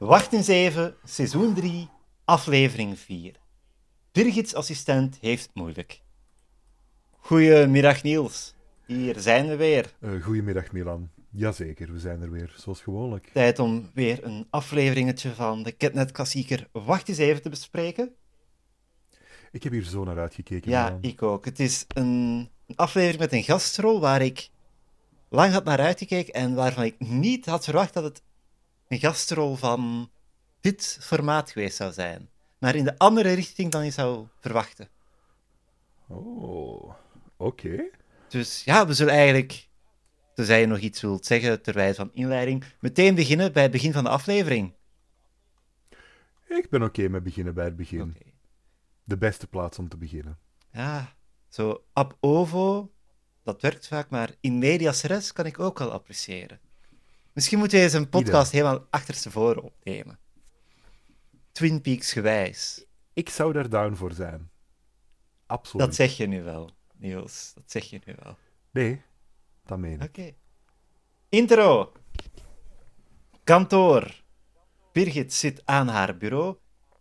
[0.00, 1.88] Wacht eens even, seizoen 3,
[2.24, 3.34] aflevering 4.
[4.12, 6.02] Birgits assistent heeft het moeilijk.
[7.10, 8.54] Goedemiddag Niels,
[8.86, 9.92] hier zijn we weer.
[10.00, 11.10] Uh, goedemiddag Milan.
[11.30, 13.30] Jazeker, we zijn er weer, zoals gewoonlijk.
[13.32, 18.14] Tijd om weer een afleveringetje van de Ketnet klassieker Wacht eens even te bespreken.
[19.52, 20.70] Ik heb hier zo naar uitgekeken.
[20.70, 21.44] Ja, ik ook.
[21.44, 24.50] Het is een, een aflevering met een gastrol waar ik
[25.28, 28.22] lang had naar uitgekeken en waarvan ik niet had verwacht dat het
[28.90, 30.10] een gastrol van
[30.60, 32.28] dit formaat geweest zou zijn.
[32.58, 34.88] Maar in de andere richting dan je zou verwachten.
[36.06, 36.94] Oh,
[37.36, 37.90] oké.
[38.28, 39.68] Dus ja, we zullen eigenlijk,
[40.34, 44.04] tenzij je nog iets wilt zeggen terwijl van inleiding, meteen beginnen bij het begin van
[44.04, 44.74] de aflevering.
[46.48, 48.16] Ik ben oké met beginnen bij het begin.
[49.04, 50.38] De beste plaats om te beginnen.
[50.72, 51.14] Ja,
[51.48, 52.92] zo ab ovo,
[53.42, 56.60] dat werkt vaak, maar in medias res kan ik ook wel appreciëren.
[57.32, 60.18] Misschien moeten we deze podcast helemaal achterstevoren opnemen.
[61.52, 62.84] Twin Peaks gewijs.
[63.12, 64.50] Ik zou daar down voor zijn.
[65.46, 65.86] Absoluut.
[65.86, 67.52] Dat zeg je nu wel, Niels.
[67.54, 68.36] Dat zeg je nu wel.
[68.70, 69.02] Nee,
[69.64, 70.02] dat meen ik.
[70.02, 70.34] Oké.
[71.28, 71.92] Intro.
[73.44, 74.22] Kantoor.
[74.92, 76.56] Birgit zit aan haar bureau.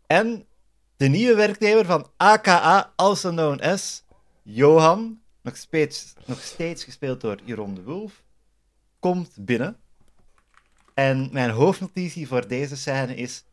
[0.07, 0.47] En
[0.95, 4.03] de nieuwe werknemer van AKA, also known as
[4.43, 8.23] Johan, nog steeds, nog steeds gespeeld door Jeroen de Wulf,
[8.99, 9.77] komt binnen.
[10.99, 13.45] En mijn hoofdnotitie voor deze scène is: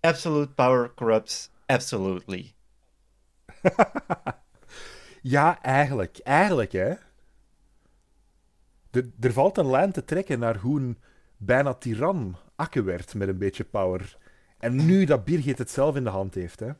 [0.00, 2.54] Absolute power corrupts absolutely.
[5.22, 6.18] ja, eigenlijk.
[6.18, 6.94] Eigenlijk, hè.
[9.20, 10.98] er valt een lijn te trekken naar hoe een
[11.36, 14.16] bijna tiran Akke werd met een beetje power.
[14.58, 16.70] En nu dat Birgit het zelf in de hand heeft, hè.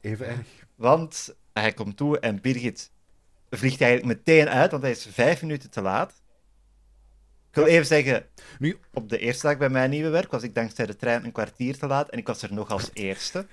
[0.00, 0.66] Even erg.
[0.74, 2.90] Want hij komt toe en Birgit
[3.50, 6.22] vliegt eigenlijk meteen uit, want hij is vijf minuten te laat.
[7.56, 8.26] Ik wil even zeggen,
[8.58, 11.32] nu, op de eerste dag bij mijn nieuwe werk was ik dankzij de trein een
[11.32, 13.46] kwartier te laat en ik was er nog als eerste.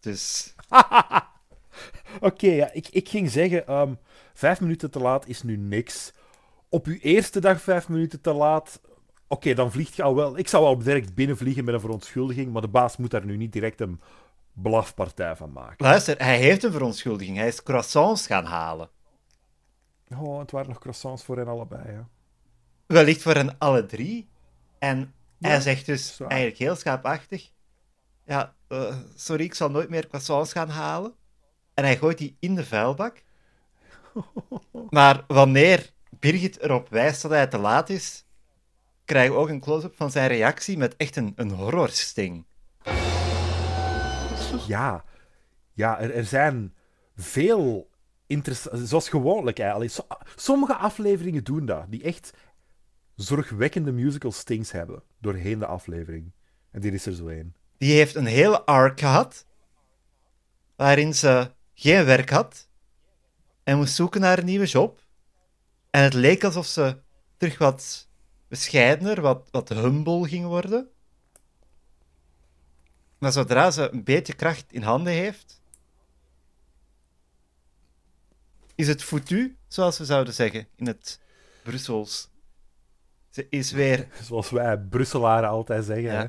[0.00, 0.54] Dus...
[2.20, 3.98] Oké, ja, ik, ik ging zeggen, um,
[4.32, 6.12] vijf minuten te laat is nu niks.
[6.68, 8.80] Op uw eerste dag vijf minuten te laat,
[9.28, 10.38] oké, dan vliegt je al wel...
[10.38, 13.52] Ik zou al direct binnenvliegen met een verontschuldiging, maar de baas moet daar nu niet
[13.52, 14.00] direct een
[14.52, 15.86] blafpartij van maken.
[15.86, 17.36] Luister, hij heeft een verontschuldiging.
[17.36, 18.88] Hij is croissants gaan halen.
[20.18, 22.08] Oh, het waren nog croissants voor hen allebei, ja.
[22.94, 24.28] Wellicht voor hen alle drie.
[24.78, 27.50] En hij zegt dus eigenlijk heel schaapachtig:
[28.26, 31.14] Ja, uh, sorry, ik zal nooit meer croissants gaan halen.
[31.74, 33.22] En hij gooit die in de vuilbak.
[34.90, 38.24] maar wanneer Birgit erop wijst dat hij te laat is,
[39.04, 42.44] krijgen we ook een close-up van zijn reactie met echt een, een horrorsting.
[44.66, 45.04] Ja,
[45.72, 46.74] ja er, er zijn
[47.16, 47.90] veel
[48.26, 49.92] interessant, zoals gewoonlijk eigenlijk.
[50.36, 52.32] Sommige afleveringen doen dat, die echt
[53.14, 56.32] zorgwekkende musical stings hebben doorheen de aflevering.
[56.70, 57.54] En dit is er zo één.
[57.76, 59.46] Die heeft een hele arc gehad,
[60.76, 62.68] waarin ze geen werk had
[63.62, 65.02] en moest zoeken naar een nieuwe job.
[65.90, 66.98] En het leek alsof ze
[67.36, 68.08] terug wat
[68.48, 70.88] bescheidener, wat, wat humble ging worden.
[73.18, 75.62] Maar zodra ze een beetje kracht in handen heeft,
[78.74, 81.20] is het foutu, zoals we zouden zeggen in het
[81.62, 82.28] Brussels.
[83.34, 84.08] Ze is weer...
[84.28, 86.18] Zoals wij Brusselaren altijd zeggen.
[86.18, 86.26] Hè?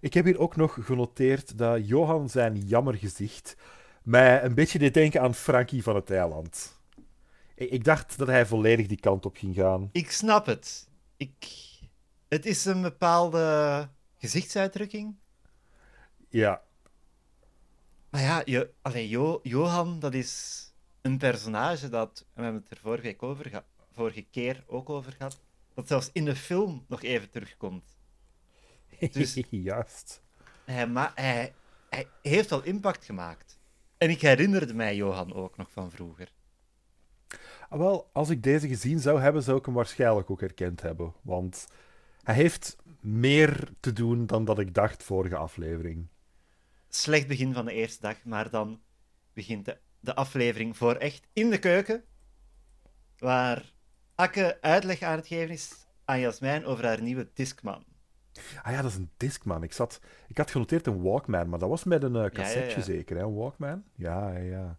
[0.00, 3.56] Ik heb hier ook nog genoteerd dat Johan zijn jammergezicht
[4.02, 6.80] mij een beetje deed denken aan Frankie van het eiland.
[7.54, 9.88] Ik, ik dacht dat hij volledig die kant op ging gaan.
[9.92, 10.88] Ik snap het.
[11.16, 11.46] Ik...
[12.28, 15.16] Het is een bepaalde gezichtsuitdrukking.
[16.28, 16.62] Ja.
[18.10, 20.62] Maar ja, je, allee, jo, Johan, dat is
[21.00, 23.62] een personage dat, we hebben het er vorige, over
[23.92, 25.40] vorige keer ook over gehad,
[25.78, 27.96] dat zelfs in de film nog even terugkomt.
[29.12, 30.22] Dus Juist.
[30.64, 31.54] Hij, hij,
[31.90, 33.60] hij heeft al impact gemaakt.
[33.98, 36.32] En ik herinnerde mij Johan ook nog van vroeger.
[37.68, 41.14] Ah, wel, als ik deze gezien zou hebben, zou ik hem waarschijnlijk ook herkend hebben.
[41.22, 41.66] Want
[42.22, 46.08] hij heeft meer te doen dan dat ik dacht vorige aflevering.
[46.88, 48.80] Slecht begin van de eerste dag, maar dan
[49.32, 52.04] begint de de aflevering voor echt in de keuken,
[53.18, 53.72] waar
[54.18, 57.84] Akke uitleg aan het geven is aan Jasmijn over haar nieuwe Discman.
[58.62, 59.62] Ah ja, dat is een Discman.
[59.62, 63.16] Ik, zat, ik had genoteerd een Walkman, maar dat was met een uh, cassetje zeker,
[63.16, 63.22] hè?
[63.22, 63.84] Een Walkman?
[63.94, 64.76] Ja, ja, ja.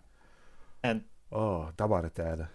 [0.80, 1.08] En...
[1.30, 2.50] Oh, dat waren tijden.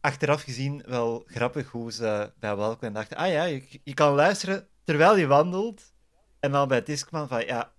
[0.00, 4.68] Achteraf gezien wel grappig hoe ze bij Walkman dachten, ah ja, je, je kan luisteren
[4.84, 5.92] terwijl je wandelt.
[6.40, 7.72] En dan bij Discman van, ja,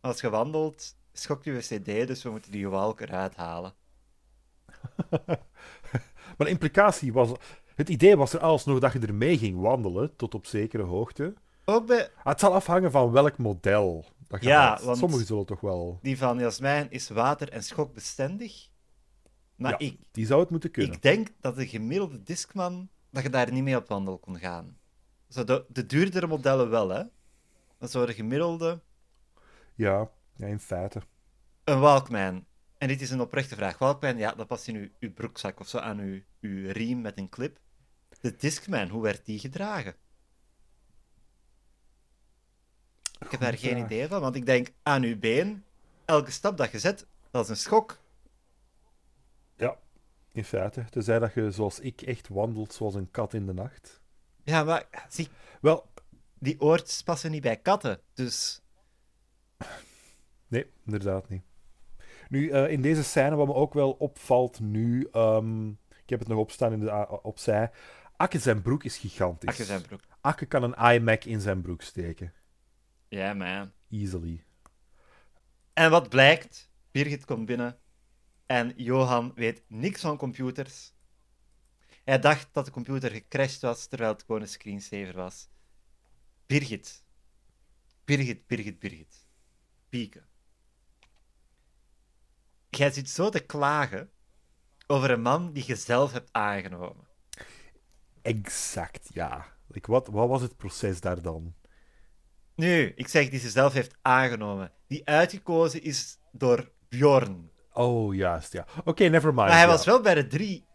[0.00, 3.74] als je wandelt, schokt uw cd, dus we moeten die walk eruit halen.
[6.36, 7.30] maar de implicatie was...
[7.74, 11.34] Het idee was er alsnog dat je ermee ging wandelen, tot op zekere hoogte.
[11.64, 15.60] ook bij Ah, het zal afhangen van welk model dat Ja, want- Sommigen zullen toch
[15.60, 15.98] wel...
[16.02, 18.68] die van Jasmijn is water- en schokbestendig.
[19.54, 20.92] Maar Ja, ik, Die zou het moeten kunnen.
[20.92, 24.76] ik denk dat de gemiddelde Discman, dat je daar niet mee op wandel kon gaan.
[25.28, 27.02] Zo de, de duurdere modellen wel, hè.
[27.78, 28.80] Maar zo de gemiddelde...
[29.74, 31.00] Ja, ja, in feite.
[31.64, 32.44] Een Walkman.
[32.78, 33.78] En dit is een oprechte vraag.
[33.78, 37.18] Walkman, ja, dat past in uw, uw broekzak of zo aan uw, uw riem met
[37.18, 37.58] een clip.
[38.20, 39.94] De Discman, hoe werd die gedragen?
[43.20, 43.84] Ik heb daar geen vraag.
[43.84, 45.64] idee van, want ik denk aan uw been,
[46.04, 47.98] elke stap dat je zet, dat is een schok.
[49.56, 49.78] Ja,
[50.32, 50.84] in feite.
[50.90, 54.00] Tenzij dat je, zoals ik, echt wandelt zoals een kat in de nacht.
[54.44, 55.28] Ja, maar zie,
[55.60, 55.92] Wel,
[56.38, 58.00] die oortjes passen niet bij katten.
[58.14, 58.62] Dus
[60.48, 61.42] nee, inderdaad niet.
[62.28, 65.08] Nu, eh, in deze scène, wat me ook wel opvalt nu...
[65.12, 67.70] ehm, ik heb het nog opstaan in de, a- opzij.
[68.16, 69.48] Akke zijn broek is gigantisch.
[69.48, 70.00] Akke zijn broek.
[70.20, 72.32] Akke kan een iMac in zijn broek steken.
[73.08, 73.72] Ja, man.
[73.90, 74.44] Easily.
[75.72, 76.70] En wat blijkt?
[76.90, 77.78] Birgit komt binnen
[78.46, 80.92] en Johan weet niks van computers.
[82.04, 85.48] Hij dacht dat de computer gecrashed was, terwijl het gewoon een screensaver was.
[86.46, 87.04] Birgit.
[88.04, 89.26] Birgit, Birgit, Birgit.
[89.88, 90.27] Pieken.
[92.70, 94.10] Jij zit zo te klagen
[94.86, 97.06] over een man die je zelf hebt aangenomen.
[98.22, 99.46] Exact, ja.
[99.66, 101.54] Like, wat, wat was het proces daar dan?
[102.54, 104.72] Nu, ik zeg die ze zelf heeft aangenomen.
[104.86, 107.50] Die uitgekozen is door Bjorn.
[107.72, 108.66] Oh, juist, ja.
[108.84, 109.46] Oké, never mind.
[109.46, 109.66] Maar hij ja.
[109.66, 110.66] was wel bij de drie,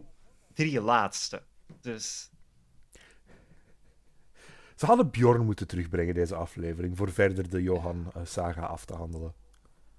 [0.54, 1.44] drie laatste.
[1.82, 2.32] Dus
[4.76, 9.34] Ze hadden Bjorn moeten terugbrengen, deze aflevering, voor verder de Johan-saga af te handelen.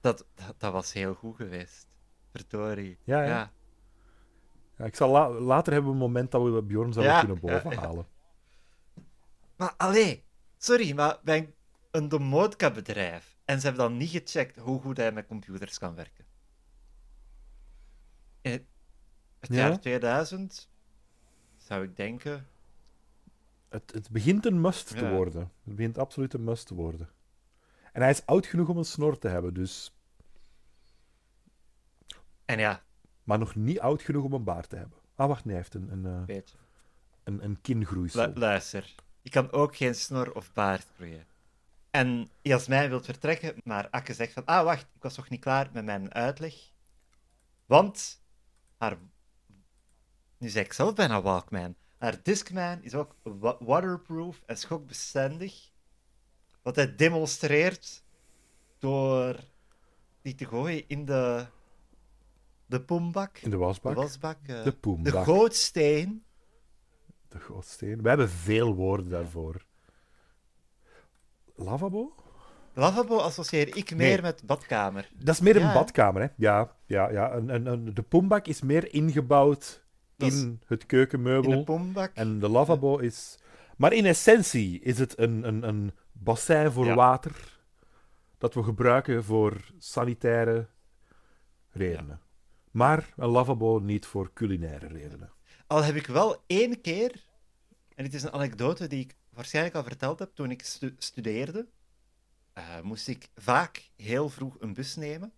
[0.05, 1.87] Dat, dat, dat was heel goed geweest.
[2.33, 2.99] Verdorie.
[3.05, 3.53] Ja, ja.
[4.77, 7.41] Ja, ik zal la- later hebben we een moment dat we Bjorn zouden Ja, kunnen
[7.41, 8.06] bovenhalen.
[9.56, 10.25] Maar allee,
[10.59, 11.55] sorry, maar bij
[11.91, 13.39] een, domotica-bedrijf.
[13.45, 16.25] En ze hebben dan niet gecheckt hoe goed hij met computers kan werken.
[18.41, 18.62] In het,
[19.39, 19.56] het Ja?
[19.69, 20.69] jaar 2000
[21.56, 22.47] zou ik denken.
[23.69, 25.53] Het, het begint een must te worden.
[25.65, 27.09] Het begint absoluut een must te worden.
[27.93, 29.94] En hij is oud genoeg om een snor te hebben, dus...
[32.44, 32.82] En ja,
[33.23, 34.99] maar nog niet oud genoeg om een baard te hebben.
[35.14, 36.55] Ah, wacht, nee, hij heeft een, een, eh, weet
[37.25, 38.26] een, een kingroeisel.
[38.26, 41.26] Lu- luister, ik kan ook geen snor of baard groeien.
[41.91, 45.70] En Jasmijn wil vertrekken, maar Akke zegt van, ah wacht, ik was nog niet klaar
[45.73, 46.55] met mijn uitleg.
[47.67, 48.23] Want
[48.79, 48.96] haar,
[50.38, 55.70] nu zeg ik zelf bijna Walkman, haar Discman is ook wa- waterproof en schokbestendig.
[56.62, 58.02] Wat hij demonstreert
[58.79, 59.37] door
[60.23, 61.46] die te gooien in de,
[62.75, 63.94] de poembak, In de wasbak.
[63.94, 65.25] de wasbak, eh, De de poembak.
[65.25, 66.25] gootsteen.
[67.29, 68.03] De gootsteen.
[68.03, 69.65] We hebben veel woorden daarvoor.
[71.56, 72.15] Lavabo?
[72.73, 74.23] Lavabo associeer ik meer Nee.
[74.23, 75.09] met badkamer.
[75.19, 76.29] Dat is meer Ja, een badkamer, hè?
[76.37, 77.32] Ja, ja, ja.
[77.35, 79.85] Een, een, een- de poembak is meer ingebouwd
[80.17, 81.53] Dat in het keukenmeubel.
[81.53, 82.11] In de poembak.
[82.15, 83.38] En de lavabo is...
[83.77, 86.94] Maar in essentie is het een, een, een bassin voor Ja.
[86.94, 87.59] water
[88.38, 90.67] dat we gebruiken voor sanitaire
[91.70, 92.20] redenen.
[92.75, 95.32] Maar een lavabo niet voor culinaire redenen.
[95.67, 97.25] Al heb ik wel één keer,
[97.94, 101.67] en dit is een anekdote die ik waarschijnlijk al verteld heb toen ik stu- studeerde,
[102.53, 105.32] eh, moest ik vaak heel vroeg een bus nemen.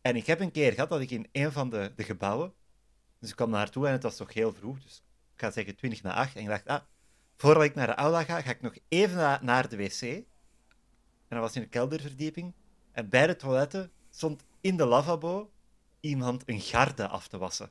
[0.00, 2.52] En ik heb een keer gehad dat ik in een van de, gebouwen,
[3.18, 5.02] dus ik kwam naartoe en het was toch heel vroeg, dus
[5.34, 6.80] ik ga zeggen 20 na 8, en ik dacht, ah,
[7.36, 10.02] voordat ik naar de aula ga, ga ik nog even na- naar de wc.
[10.02, 10.26] En
[11.28, 12.54] dat was in de kelderverdieping.
[12.92, 15.50] En bij de toiletten stond in de lavabo
[16.00, 17.70] iemand een garde af te wassen.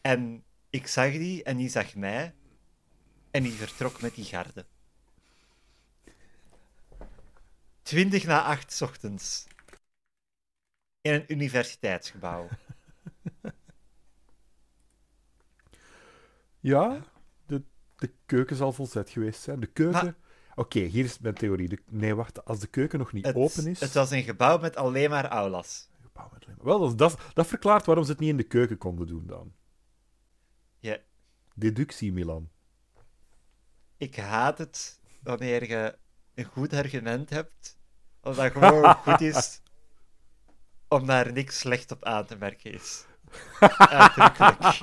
[0.00, 2.34] En ik zag die en die zag mij.
[3.30, 4.66] En die vertrok met die garde.
[7.82, 9.46] 20 na 8 's ochtends.
[11.00, 12.48] In een universiteitsgebouw.
[16.60, 17.00] Ja,
[17.46, 17.62] de,
[17.96, 19.60] de keuken zal volzet geweest zijn.
[19.60, 20.04] De keuken...
[20.04, 20.14] Maar-
[20.54, 21.68] Oké, hier is mijn theorie.
[21.68, 22.44] De- nee, wacht.
[22.44, 23.80] Als de keuken nog niet Het, open is...
[23.80, 25.88] het was een gebouw met alleen maar aulas.
[26.02, 28.42] Gebouw met alleen maar- Wel, dat, dat, dat verklaart waarom ze het niet in de
[28.42, 29.52] keuken konden doen dan.
[30.78, 30.98] Ja,
[31.54, 32.50] Deductie, Milan.
[33.96, 35.98] ik haat het wanneer je
[36.34, 37.78] een goed argument hebt,
[38.20, 39.60] omdat het gewoon goed is
[40.88, 43.04] om daar niks slecht op aan te merken is.
[43.76, 44.80] Uitdrukkelijk.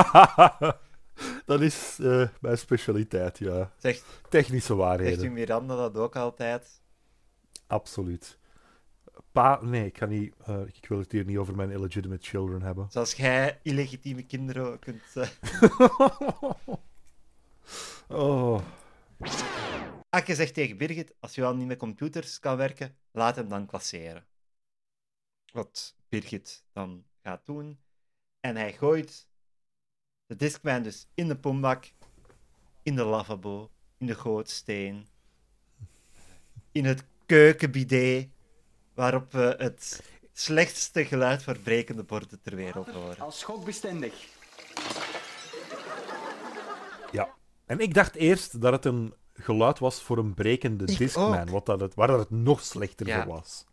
[1.50, 3.72] dat is eh, mijn specialiteit, ja.
[3.76, 5.24] Zegt, Technische zegt waarheden.
[5.24, 6.80] u Miranda dat ook altijd?
[7.66, 8.37] Absoluut.
[9.32, 12.62] Pa, nee, ik, ga niet, eh, ik wil het hier niet over mijn illegitimate children
[12.62, 12.86] hebben.
[12.90, 15.02] Zoals jij illegitieme kinderen kunt...
[15.14, 15.28] eh,
[18.08, 18.62] Oh.
[20.10, 24.26] Akke zegt tegen Birgit, als Johan niet met computers kan werken, laat hem dan klasseren.
[25.52, 27.78] Wat Birgit dan gaat doen.
[28.40, 29.28] En hij gooit
[30.26, 31.92] de Discman dus in de pombak,
[32.82, 35.06] in de lavabo, in de gootsteen,
[36.72, 38.28] in het keukenbidet,
[38.98, 40.02] waarop we het
[40.32, 43.18] slechtste geluid voor brekende borden ter wereld horen.
[43.18, 44.26] Als schokbestendig.
[47.12, 47.34] Ja.
[47.66, 51.66] En ik dacht eerst dat het een geluid was voor een brekende Ik Discman, wat
[51.66, 53.22] dat het, waar dat het nog slechter Ja.
[53.22, 53.66] voor was.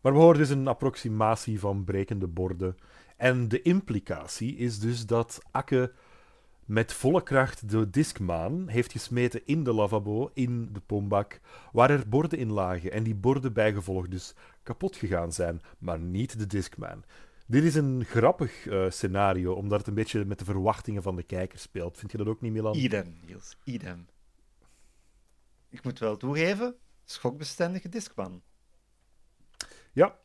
[0.00, 2.76] Maar we hoorden dus een approximatie van brekende borden.
[3.16, 5.92] En de implicatie is dus dat Akke
[6.70, 11.40] met volle kracht de Discman heeft gesmeten in de lavabo, in de pombak,
[11.72, 12.92] waar er borden in lagen.
[12.92, 17.04] En die borden bijgevolg dus kapot gegaan zijn, maar niet de Discman.
[17.46, 21.22] Dit is een grappig eh, scenario, omdat het een beetje met de verwachtingen van de
[21.22, 21.98] kijker speelt.
[21.98, 22.74] Vind je dat ook niet, Milan?
[22.74, 24.08] Idem, Niels, idem.
[25.68, 28.42] Ik moet wel toegeven, schokbestendige Discman.
[29.92, 30.18] Ja,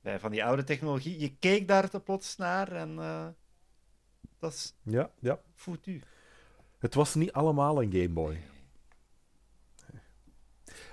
[0.00, 3.26] Bij van die oude technologie, je keek daar te plots naar en eh,
[4.44, 5.40] dat is ja, ja.
[5.54, 6.02] foutu.
[6.78, 8.40] Het was niet allemaal een Game Boy.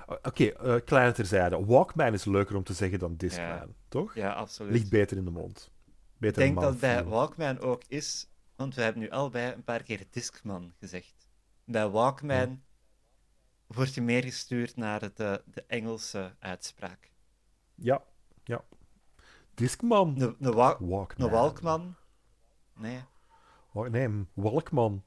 [0.07, 1.65] Oké, eh, kleine terzijde.
[1.65, 3.67] Walkman is leuker om te zeggen dan Discman, Ja.
[3.87, 4.15] toch?
[4.15, 4.71] Ja, absoluut.
[4.73, 5.71] Ligt beter in de mond.
[5.85, 9.83] Ik Beter denk dat bij Walkman ook is, want we hebben nu allebei een paar
[9.83, 11.27] keer Discman gezegd.
[11.65, 12.61] Bij Walkman
[13.67, 15.09] word je meer gestuurd naar eh,
[15.45, 17.11] de Engelse uitspraak.
[17.75, 18.03] Ja,
[18.43, 18.63] ja.
[19.53, 20.21] Discman.
[20.21, 21.29] Een een wa- Walkman.
[21.29, 21.95] Walkman?
[22.75, 23.03] Nee.
[23.71, 25.03] Wa- Nee, Walkman.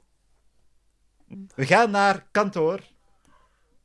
[1.55, 2.83] We gaan naar kantoor,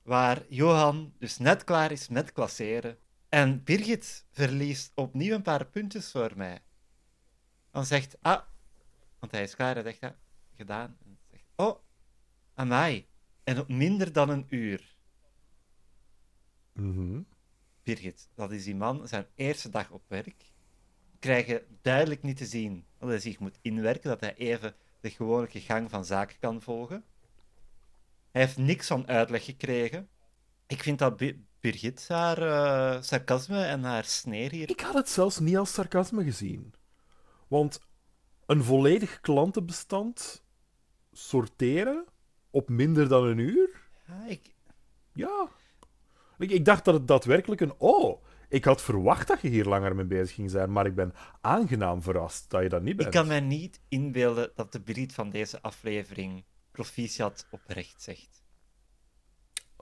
[0.02, 2.98] waar Johan dus net klaar is met klasseren.
[3.28, 6.62] En Birgit verliest opnieuw een paar puntjes voor mij.
[7.70, 8.42] Dan zegt, ah,
[9.18, 10.10] want hij is klaar, hij zegt, ah,
[10.56, 10.96] gedaan.
[11.04, 11.78] En zegt, oh,
[12.54, 13.08] amai.
[13.44, 14.96] En op minder dan een uur.
[16.72, 17.22] Mhm.
[17.82, 20.49] Birgit, dat is die man zijn eerste dag op werk.
[21.20, 25.48] Krijgen duidelijk niet te zien dat hij zich moet inwerken, dat hij even de gewone
[25.50, 27.04] gang van zaken kan volgen.
[28.30, 30.08] Hij heeft niks van uitleg gekregen.
[30.66, 34.70] Ik vind dat Bi- Birgit haar eh, sarcasme en haar sneer hier.
[34.70, 36.74] Ik had het zelfs niet als sarcasme gezien.
[37.48, 37.80] Want
[38.46, 40.42] een volledig klantenbestand
[41.12, 42.04] sorteren
[42.50, 43.88] op minder dan een uur?
[44.06, 44.54] Ja, ik,
[45.12, 45.48] Ja.
[46.38, 47.74] Ik, ik dacht dat het daadwerkelijk een...
[47.78, 51.14] Oh, ik had verwacht dat je hier langer mee bezig ging zijn, maar ik ben
[51.40, 53.08] aangenaam verrast dat je dat niet bent.
[53.08, 58.42] ik kan mij niet inbeelden dat de Birgit van deze aflevering proficiat oprecht zegt.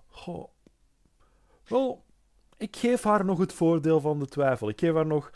[0.07, 0.49] Goh.
[1.69, 2.05] Wel,
[2.57, 4.69] ik geef haar nog het voordeel van de twijfel.
[4.69, 5.31] Ik geef haar nog...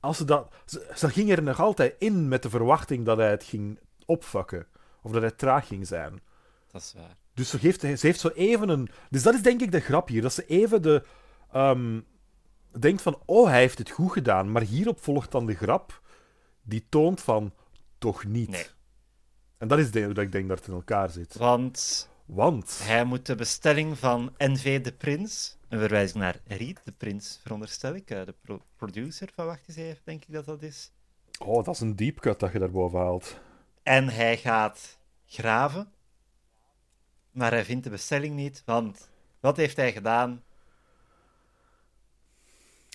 [0.00, 3.30] Als ze, dat, ze, ze ging er nog altijd in met de verwachting dat hij
[3.30, 4.66] het ging opvakken.
[5.02, 6.22] Of dat hij traag ging zijn.
[6.70, 7.16] Dat is waar.
[7.34, 8.88] Dus ze, geeft, ze heeft zo even een...
[9.10, 10.22] Dus dat is denk ik de grap hier.
[10.22, 11.04] Dat ze even de...
[11.52, 12.00] ehm,
[12.78, 14.52] denkt van, oh, hij heeft het goed gedaan.
[14.52, 16.02] Maar hierop volgt dan de grap
[16.62, 17.52] die toont van,
[17.98, 18.48] toch niet.
[18.48, 18.66] Nee.
[19.58, 21.34] En dat is de, dat ik denk dat het in elkaar zit.
[21.34, 22.80] Want Want...
[22.82, 27.94] Hij moet de bestelling van NV de Prins, een verwijzing naar Riet de Prins, veronderstel
[27.94, 30.92] ik, eh, de pro- producer van Wacht eens even, denk ik dat dat is.
[31.38, 33.40] Oh, dat is een deep cut dat je daarboven haalt.
[33.82, 35.92] En hij gaat graven,
[37.30, 39.10] maar hij vindt de bestelling niet, want
[39.40, 40.42] wat heeft hij gedaan?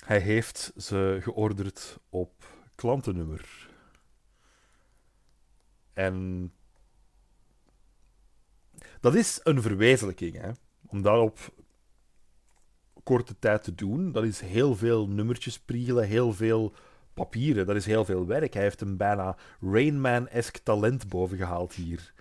[0.05, 2.45] Hij heeft ze georderd op
[2.75, 3.69] klantennummer.
[5.93, 6.51] En
[8.99, 10.51] dat is een verwezenlijking, hè.
[10.87, 11.53] Om dat op
[13.03, 16.73] korte tijd te doen, dat is heel veel nummertjes priegelen, heel veel
[17.13, 18.53] papieren, dat is heel veel werk.
[18.53, 22.13] Hij heeft een bijna Rainman-esk talent bovengehaald hier.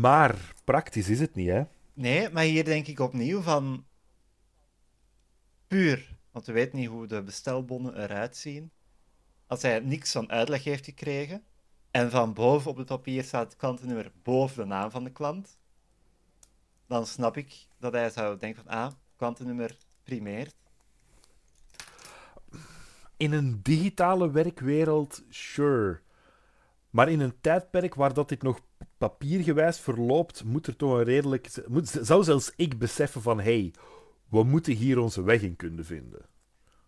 [0.00, 1.62] Maar praktisch is het niet, hè.
[1.92, 3.84] Nee, maar hier denk ik opnieuw van
[5.66, 8.70] puur, want we weten niet hoe de bestelbonnen eruit zien.
[9.46, 11.44] Als hij niks van uitleg heeft gekregen
[11.90, 15.58] en van boven op het papier staat het klantennummer boven de naam van de klant,
[16.86, 20.54] dan snap ik dat hij zou denken van ah, klantennummer primeert.
[23.16, 26.00] In een digitale werkwereld, sure.
[26.90, 28.60] Maar in een tijdperk waar dat dit nog
[28.98, 31.68] papiergewijs verloopt, moet er toch een redelijk...
[31.68, 33.72] Moet, zou zelfs ik beseffen van, hey,
[34.30, 36.26] we moeten hier onze weg in kunnen vinden.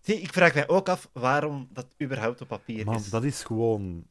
[0.00, 3.10] Zie, ik vraag mij ook af waarom dat überhaupt op papier Man, is.
[3.10, 4.06] dat is gewoon...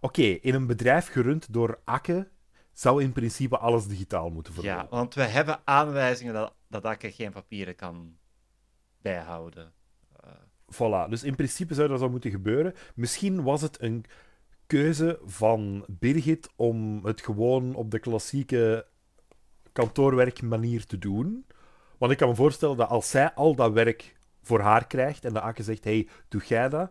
[0.00, 2.28] Oké, in een bedrijf gerund door Akke
[2.72, 4.88] zou in principe alles digitaal moeten Ja, verlopen.
[4.90, 8.16] want we hebben aanwijzingen dat, dat Akke geen papieren kan
[9.02, 9.72] bijhouden.
[10.74, 12.74] Voilà, dus in principe zou dat zo moeten gebeuren.
[12.94, 14.04] Misschien was het een
[14.66, 18.86] keuze van Birgit om het gewoon op de klassieke
[19.72, 21.46] kantoorwerkmanier te doen.
[22.00, 25.32] Want ik kan me voorstellen dat als zij al dat werk voor haar krijgt en
[25.32, 26.90] de Akke zegt: hey, doe jij dat?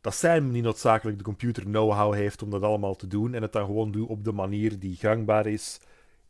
[0.00, 3.52] Dat zij niet noodzakelijk de computer know-how heeft om dat allemaal te doen en het
[3.52, 5.80] dan gewoon doet op de manier die gangbaar is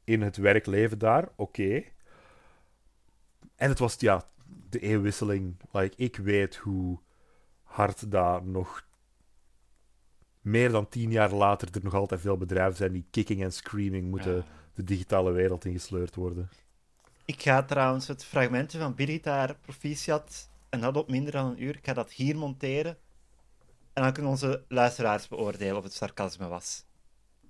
[0.04, 1.28] in het werkleven daar.
[1.34, 1.82] Oké.
[3.56, 4.24] En het was, ja,
[4.70, 5.56] de eeuwwisseling.
[5.72, 6.98] Like, ik weet hoe
[7.62, 8.86] hard daar nog
[10.40, 14.10] meer dan tien jaar later er nog altijd veel bedrijven zijn die kicking en screaming
[14.10, 14.44] moeten
[14.74, 16.48] de digitale wereld ingesleurd worden.
[17.26, 21.62] Ik ga trouwens het fragmentje van Birgit haar proficiat, en dat op minder dan een
[21.62, 22.98] uur, ik ga dat hier monteren.
[23.92, 26.84] En dan kunnen onze luisteraars beoordelen of het sarcasme was.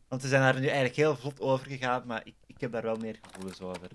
[0.09, 2.83] Want we zijn daar nu eigenlijk heel vlot over gegaan, maar ik, ik heb daar
[2.83, 3.91] wel meer gevoelens over.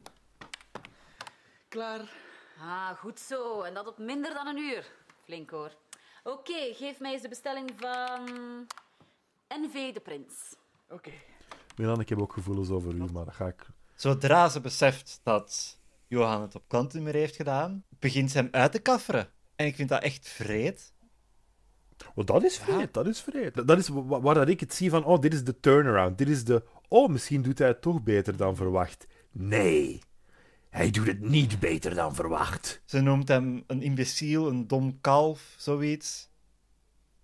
[1.68, 2.12] Klaar.
[2.60, 3.62] Ah, goed zo.
[3.62, 4.92] En dat op minder dan een uur.
[5.24, 5.76] Flink hoor.
[6.24, 8.26] Oké, geef mij eens de bestelling van
[9.48, 10.56] NV de Prins.
[10.90, 11.12] Oké.
[11.76, 13.66] Milan, ik heb ook gevoelens over u, maar dat ga ik...
[14.02, 18.80] Zodra ze beseft dat Johan het op klantnummer heeft gedaan, begint ze hem uit te
[18.80, 19.30] kafferen.
[19.56, 20.94] En ik vind dat echt vreed.
[22.16, 23.68] Want dat is vreed, dat is vreed.
[23.68, 26.18] Dat- is wa- waar dat ik het zie van, oh, dit is de turnaround.
[26.18, 29.08] Dit is de, oh, misschien doet hij het toch beter dan verwacht.
[29.32, 30.00] Nee,
[30.70, 32.82] hij doet het niet beter dan verwacht.
[32.86, 36.30] Ze noemt hem een imbeciel, een dom kalf, zoiets.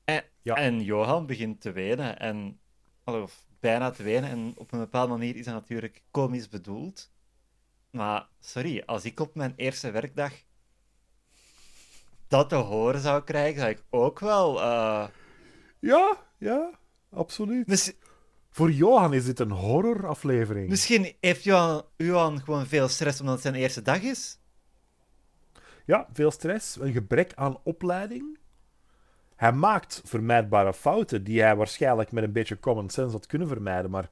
[0.03, 0.55] En, Ja.
[0.55, 2.19] en Johan begint te wenen.
[2.19, 2.59] En,
[3.03, 4.29] of bijna te wenen.
[4.29, 7.11] En op een bepaalde manier is dat natuurlijk komisch bedoeld.
[7.91, 10.33] Maar, sorry, als ik op mijn eerste werkdag
[12.27, 14.61] dat te horen zou krijgen, zou ik ook wel...
[14.61, 15.07] eh,
[15.79, 16.69] Ja, ja,
[17.09, 17.95] absoluut.
[18.49, 20.69] Voor Johan is dit een horroraflevering.
[20.69, 24.39] misschien heeft Johan, Johan gewoon veel stress omdat het zijn eerste dag is.
[25.85, 28.37] Ja, veel stress, een gebrek aan opleiding.
[29.37, 33.91] Hij maakt vermijdbare fouten die hij waarschijnlijk met een beetje common sense had kunnen vermijden,
[33.91, 34.09] maar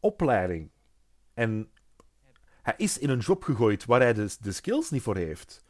[0.00, 0.70] opleiding.
[1.34, 1.70] En
[2.62, 5.64] hij is in een job gegooid waar hij de, de skills niet voor heeft.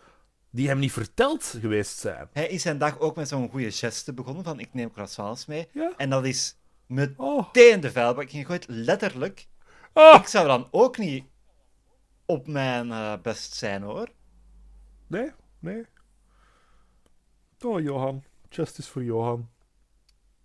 [0.51, 2.29] Die hem niet verteld geweest zijn.
[2.33, 5.69] Hij is zijn dag ook met zo'n goede geste begonnen van ik neem croissants mee.
[5.73, 5.93] Ja.
[5.97, 7.53] En dat is meteen Oh.
[7.53, 9.47] de vuilbak gegooid, letterlijk.
[9.93, 10.21] Ah.
[10.21, 11.25] Ik zou dan ook niet
[12.27, 14.09] op mijn eh, best zijn, hoor.
[15.07, 15.85] Nee, nee.
[17.61, 18.23] Oh, Johan.
[18.57, 19.51] Justice voor Johan.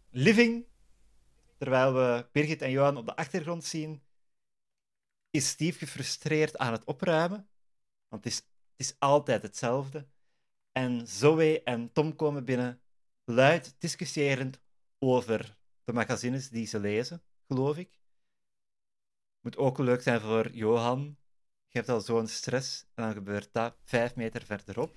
[0.09, 0.65] Living,
[1.57, 4.03] terwijl we Birgit en Johan op de achtergrond zien,
[5.29, 7.49] is Steve gefrustreerd aan het opruimen.
[8.07, 8.45] Want het is, het
[8.75, 10.07] is altijd hetzelfde.
[10.71, 12.81] En Zoe en Tom komen binnen,
[13.23, 14.59] luid discussiërend
[14.99, 17.99] over de magazines die ze lezen, geloof ik.
[19.39, 21.17] Moet ook leuk zijn voor Johan.
[21.67, 24.95] Je hebt al zo'n stress en dan gebeurt dat vijf meter verderop.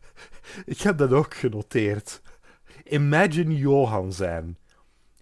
[0.64, 2.20] Ik heb dat ook genoteerd.
[2.92, 4.56] Imagine Johan zijn.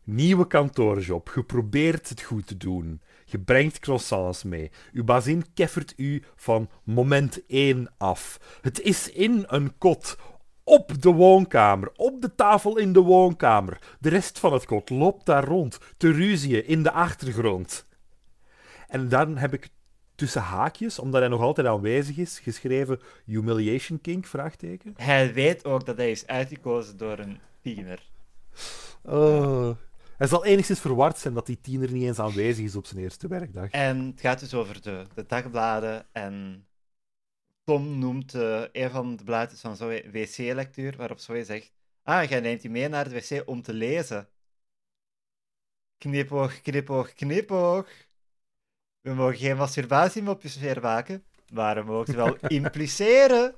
[0.05, 1.29] Nieuwe kantoorjob.
[1.29, 3.01] Geprobeerd het goed te doen.
[3.25, 4.71] Je brengt croissants mee.
[4.93, 8.41] Uw bazin keffert u van moment 1 af.
[8.61, 10.19] Het is in een kot.
[10.65, 11.91] Op de woonkamer.
[11.97, 13.79] Op de tafel in de woonkamer.
[14.01, 15.79] De rest van het kot loopt daar rond.
[15.97, 17.87] Te ruzieën in de achtergrond.
[18.89, 19.69] En dan heb ik
[20.15, 24.29] tussen haakjes, omdat hij nog altijd aanwezig is, geschreven Humiliation King?
[24.29, 24.95] Vraagteken.
[24.97, 28.11] Hij weet ook dat hij is uitgekozen door een tiener.
[29.03, 29.77] Oh.
[30.17, 33.29] Hij zal enigszins verward zijn dat die tiener niet eens aanwezig is op zijn eerste
[33.29, 33.71] werkdag.
[33.71, 36.07] En het gaat dus over de, de dagbladen.
[36.13, 36.67] En
[37.65, 42.41] Tom noemt eh, een van de blaadjes van Zoe wc-lectuur, waarop Zoe zegt: Ah, jij
[42.41, 44.29] neemt die mee naar de wc om te lezen.
[45.99, 47.89] Knipoog, knipoog, knipoog.
[49.01, 53.55] We mogen geen masturbatie meer maken, maar we mogen ze wel impliceren.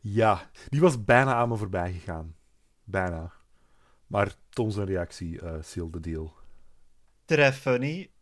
[0.00, 2.36] Ja, die was bijna aan me voorbij gegaan.
[2.84, 3.32] Bijna.
[4.06, 6.34] Maar Tom zijn reactie eh sealed the deal.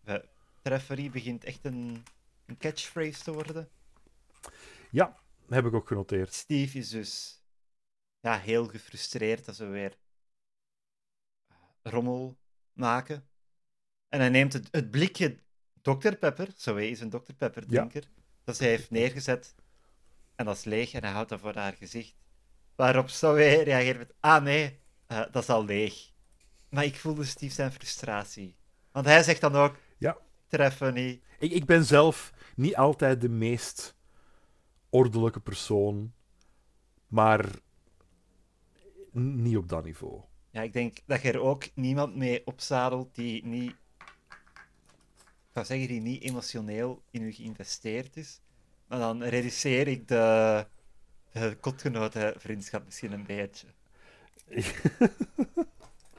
[0.05, 0.15] Eh,
[0.63, 2.05] Treffery begint echt een,
[2.47, 3.69] een catchphrase te worden.
[4.91, 6.33] Ja, heb ik ook genoteerd.
[6.33, 7.43] Steve is dus
[8.21, 9.99] ja, heel gefrustreerd dat ze weer
[11.47, 12.39] eh, rommel
[12.73, 13.29] maken.
[14.09, 15.39] En hij neemt het, het blikje
[15.83, 16.15] Dr.
[16.15, 17.33] Pepper, zo is een Dr.
[17.37, 18.09] Pepper drinker,
[18.45, 19.55] dat ze heeft neergezet.
[20.39, 22.15] En dat is leeg en hij houdt dat voor haar gezicht.
[22.77, 26.13] Waarop Zoe reageert met, ah nee, eh, dat is al leeg.
[26.69, 28.57] Maar ik voelde Steve zijn frustratie.
[28.93, 30.17] Want hij zegt dan ook, Ja.
[30.47, 31.23] treffen niet.
[31.39, 33.95] Ik, ik ben zelf niet altijd de meest
[34.91, 36.13] ordelijke persoon,
[37.07, 37.51] maar
[39.13, 40.21] niet op dat niveau.
[40.51, 43.71] Ja, ik denk dat je er ook niemand mee opzadelt die niet,
[44.01, 48.41] ik zou zeggen, die niet emotioneel in u geïnvesteerd is.
[48.89, 50.67] Maar dan reduceer ik de,
[51.33, 53.67] de kotgenotenvriendschap misschien een beetje.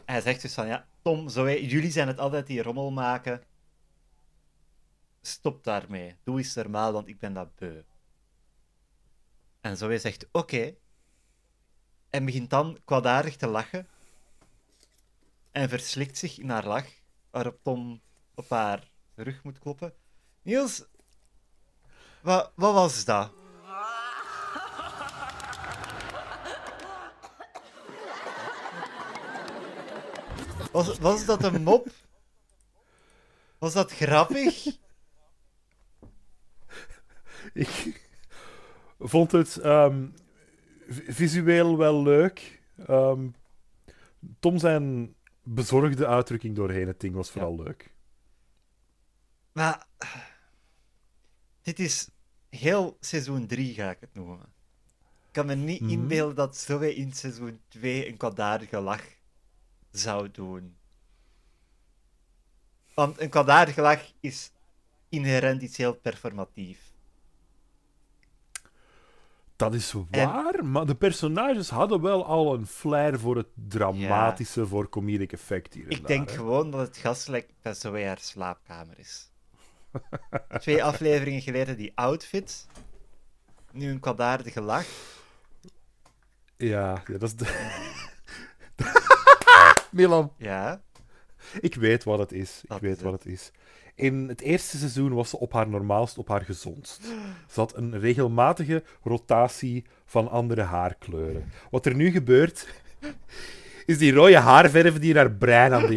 [0.05, 3.43] hij zegt dus van, ja, Tom, zo, jullie zijn het altijd die rommel maken.
[5.21, 6.15] Stop daarmee.
[6.23, 7.81] Doe eens normaal, want ik ben dat beu.
[9.61, 10.75] En Zoe zegt, oké.
[12.09, 13.87] En begint dan kwaadaardig te lachen.
[15.51, 16.87] En verslikt zich in haar lach,
[17.29, 18.01] waarop Tom
[18.35, 19.93] op haar rug moet kloppen.
[20.41, 20.85] Niels,
[22.21, 23.31] wat, wat was dat?
[30.71, 31.87] Was, was dat een mop?
[33.57, 34.65] Was dat grappig?
[37.53, 38.01] Ik
[38.99, 40.07] vond het ehm,
[40.87, 42.61] visueel wel leuk.
[42.87, 43.27] Ehm,
[44.39, 47.93] Tom zijn bezorgde uitdrukking doorheen het ding was vooral leuk.
[49.51, 49.87] Maar
[51.69, 52.09] dit is
[52.49, 54.39] heel seizoen 3, ga ik het noemen.
[55.27, 55.89] Ik kan me niet Mhm.
[55.89, 59.03] inbeelden dat Zoe in seizoen 2 een kwaadaardige lach
[59.91, 60.77] zou doen.
[62.93, 64.51] Want een kwaadaardige lach is
[65.09, 66.87] inherent iets heel performatief.
[69.55, 74.89] Dat is waar, maar de personages hadden wel al een flair voor het dramatische, voor
[74.89, 76.35] comedic effect hier Ik daar, denk hè.
[76.35, 79.31] gewoon dat het gastlek bij Zoe haar slaapkamer is.
[80.59, 82.67] Twee afleveringen geleden die outfit.
[83.71, 84.85] Nu een kwaadaardige lach.
[86.57, 87.77] Ja, ja, dat is de...
[89.91, 90.81] Milan, Ja.
[91.61, 92.61] ik weet wat het is.
[92.67, 93.51] Ik weet is wat het is.
[93.95, 97.01] In het eerste seizoen was ze op haar normaalst, op haar gezondst.
[97.49, 101.51] Ze had een regelmatige rotatie van andere haarkleuren.
[101.71, 102.67] Wat er nu gebeurt,
[103.85, 105.91] is die rode haarverf die in haar brein aan het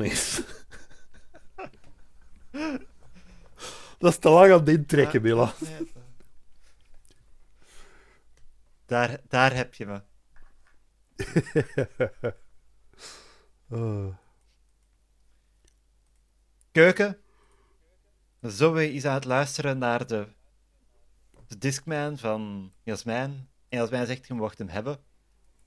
[0.00, 0.40] is.
[3.98, 5.52] Dat is te lang aan het intrekken, Milan.
[8.86, 10.02] Daar, daar heb je me.
[13.68, 14.16] Oh.
[16.72, 17.18] Keuken.
[18.40, 20.28] Zoe is aan het luisteren naar de,
[21.46, 23.48] de Discman van Jasmijn.
[23.68, 24.98] En Jasmijn zegt, je mocht hem hebben.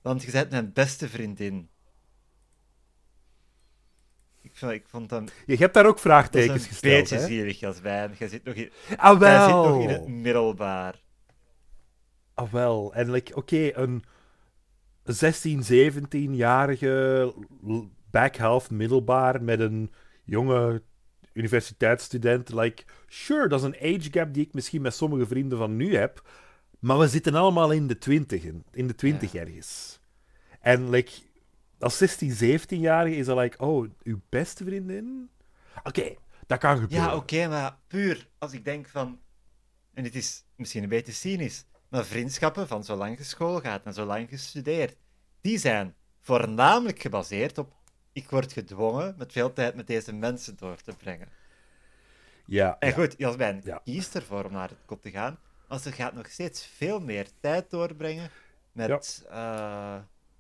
[0.02, 1.70] Want je bent mijn beste vriendin.
[4.60, 5.26] Vond, ik vond hem...
[5.46, 7.26] Je hebt daar ook vraagtekens een gesteld, beetje hè?
[7.26, 8.16] zielig, Jasmijn.
[8.20, 11.02] Je zit nog in, Ah, jij zit nog in het middelbaar.
[12.34, 12.94] Ah, wel.
[12.94, 14.04] En like, oké, een
[15.04, 17.34] 16, 17-jarige
[17.68, 17.80] l-
[18.12, 19.92] back half middelbaar met een
[20.24, 20.82] jonge
[21.34, 22.54] universiteitsstudent.
[22.54, 25.96] Like, sure, dat is een age gap die ik misschien met sommige vrienden van nu
[25.96, 26.22] heb.
[26.80, 28.64] Maar we zitten allemaal in de twintigen.
[28.72, 30.00] In de twintig ergens.
[30.60, 31.12] En like,
[31.80, 35.30] als 16, 17-jarige is dat like, oh, uw beste vriendin?
[35.84, 36.16] Oké,
[36.48, 37.08] dat kan gebeuren.
[37.08, 39.20] Ja, oké, maar puur als ik denk van...
[39.94, 43.86] En het is misschien een beetje cynisch, maar vriendschappen van zo lang je school gaat
[43.86, 44.96] en zo lang gestudeerd,
[45.42, 47.74] die zijn voornamelijk gebaseerd op
[48.12, 51.28] ik word gedwongen met veel tijd met deze mensen door te brengen.
[52.46, 52.94] Ja, En ja.
[52.94, 53.82] goed, Jasmijn Ja.
[53.84, 57.28] kiest ervoor om naar het kot te gaan, maar ze gaat nog steeds veel meer
[57.40, 58.30] tijd doorbrengen
[58.72, 59.26] met...
[59.30, 59.98] eh,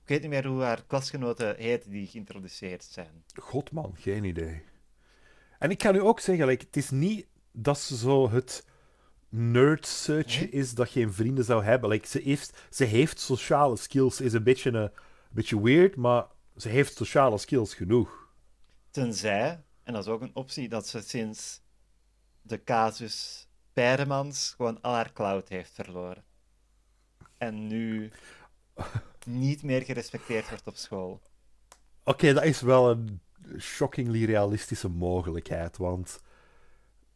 [0.09, 3.23] weet niet meer hoe haar klasgenoten heten die geïntroduceerd zijn.
[3.35, 4.61] God man, geen idee.
[5.59, 8.65] En ik kan u ook zeggen, like, het is niet dat ze zo het
[9.29, 10.49] nerd search Nee?
[10.49, 11.89] is dat geen vrienden zou hebben.
[11.89, 14.21] Like, ze, heeft, ze heeft sociale skills.
[14.21, 14.91] Is een beetje, een, een
[15.29, 16.25] beetje weird, maar
[16.57, 18.27] ze heeft sociale skills genoeg.
[18.91, 21.61] Tenzij, en dat is ook een optie, dat ze sinds
[22.41, 26.23] de casus Peiremans gewoon al haar cloud heeft verloren.
[27.37, 28.11] En nu
[29.29, 31.21] niet meer gerespecteerd wordt op school.
[32.03, 33.21] Oké, dat is wel een
[33.57, 36.21] shockingly realistische mogelijkheid, want...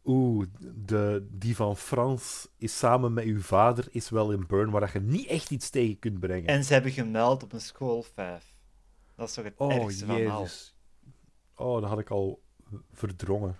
[0.06, 4.90] Oeh, de, die van Frans is samen met uw vader is wel in burn, waar
[4.92, 6.46] je niet echt iets tegen kunt brengen.
[6.46, 8.54] En ze hebben gemeld op een school 5.
[9.14, 10.40] Dat is toch het Oh, ergste van al.
[10.40, 10.76] jezus.
[11.54, 12.42] Oh, dat had ik al
[12.92, 13.58] verdrongen.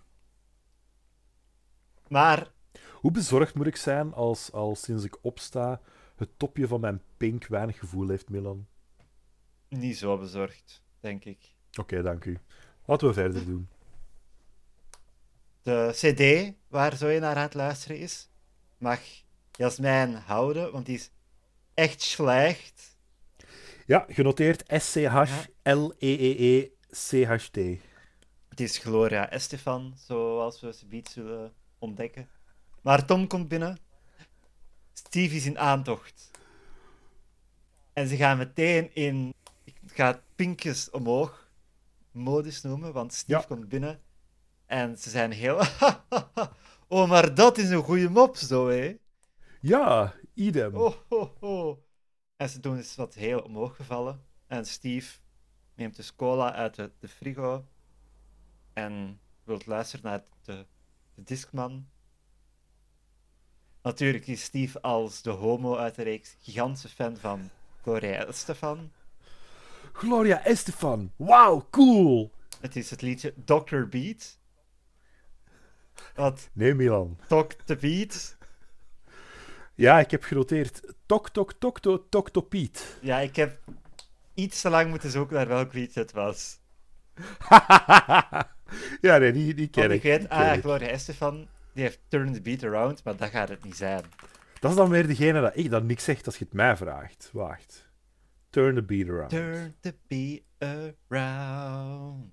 [2.09, 2.53] Maar
[2.93, 5.81] Hoe bezorgd moet ik zijn als, als sinds ik opsta
[6.17, 8.67] het topje van mijn pink weinig gevoel heeft, Milan?
[9.79, 11.39] niet zo bezorgd, denk ik.
[11.81, 12.39] Oké, dank u.
[12.85, 13.69] Laten we verder doen.
[15.63, 18.29] De CD waar Zoe naar aan het luisteren is,
[18.79, 19.01] mag
[19.53, 21.11] Jasmijn houden, want die is
[21.75, 22.97] echt slecht.
[23.87, 27.57] Ja, genoteerd E S-C-H-L-E-E-E-C-H-T.
[28.49, 32.29] Het is Gloria Estefan, zoals we ze zullen ontdekken.
[32.81, 33.79] Maar Tom komt binnen.
[34.95, 36.31] Steve is in aantocht.
[37.93, 39.35] En ze gaan meteen in.
[39.65, 41.45] Ik ga het pinkjes omhoog
[42.11, 43.45] modus noemen, want Steve Ja.
[43.47, 44.01] komt binnen.
[44.67, 45.61] En ze zijn heel.
[46.89, 48.97] oh, maar dat is een goede mop, zo hé.
[49.61, 50.75] Ja, idem.
[50.75, 51.85] Oh, ho, ho.
[52.37, 54.25] En ze doen dus wat heel omhoog gevallen.
[54.47, 55.19] En Steve
[55.75, 57.67] neemt dus cola uit de, de frigo
[58.73, 60.67] en wilt luisteren naar de,
[61.15, 61.89] de Discman.
[63.85, 67.51] Natuurlijk is Steve als de homo uit de reeks gigantische fan van
[67.83, 68.91] Gloria Estefan.
[69.93, 71.13] Gloria Estefan.
[71.17, 72.33] Wauw, cool.
[72.61, 73.83] Het is het liedje Dr.
[73.91, 74.39] Beat.
[76.15, 77.19] Wat Nee, Milan.
[77.65, 78.37] The Beat.
[79.75, 80.81] Ja, ik heb genoteerd.
[81.07, 82.97] Tok, tok, tok, tok, tok, tok, Piet.
[83.01, 83.59] Ja, ik heb
[84.35, 86.59] iets te lang moeten zoeken naar welk liedje het was.
[89.01, 90.05] ja, nee, die, die ken Want ik.
[90.05, 90.53] ik weet, ah.
[90.53, 94.03] Gloria Estefan, die heeft Turn the Beat Around, maar dat gaat het niet zijn.
[94.61, 97.31] Dat is dan weer degene dat ik dan niks zeg als je het mij vraagt.
[97.33, 97.93] Wacht.
[98.51, 99.31] Turn the beat around.
[99.31, 100.43] Turn the beat
[101.09, 102.33] around.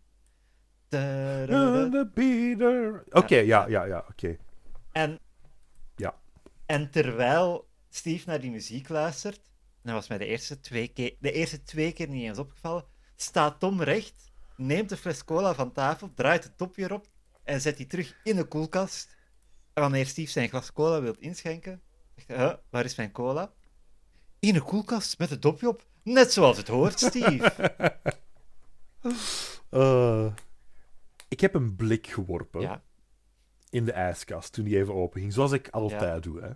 [0.89, 3.13] Da, da, Turn the beat around.
[3.13, 4.37] Oké, ja, ja, ja, oké.
[4.91, 5.19] En,
[5.95, 6.19] Ja.
[6.65, 11.15] en terwijl Steve naar die muziek luistert, en dat was mij de eerste, twee keer,
[11.19, 15.71] de eerste twee keer niet eens opgevallen, staat Tom recht, neemt de fles cola van
[15.71, 17.07] tafel, draait het topje erop
[17.43, 19.15] en zet die terug in de koelkast.
[19.73, 21.81] Wanneer Steve zijn glas cola wil inschenken,
[22.15, 23.53] zegt hij, "Huh, waar is mijn cola?
[24.39, 25.85] In de koelkast met het dopje op.
[26.03, 27.51] Net zoals het hoort, Steve.
[29.69, 30.33] Eh,
[31.27, 32.83] ik heb een blik geworpen ja,
[33.69, 36.41] in de ijskast toen die even open ging, zoals ik altijd doe.
[36.41, 36.49] Hè.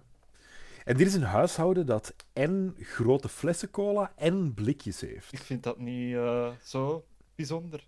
[0.83, 5.33] En dit is een huishouden dat en grote flessen cola en blikjes heeft.
[5.33, 7.87] ik vind dat niet eh, zo bijzonder.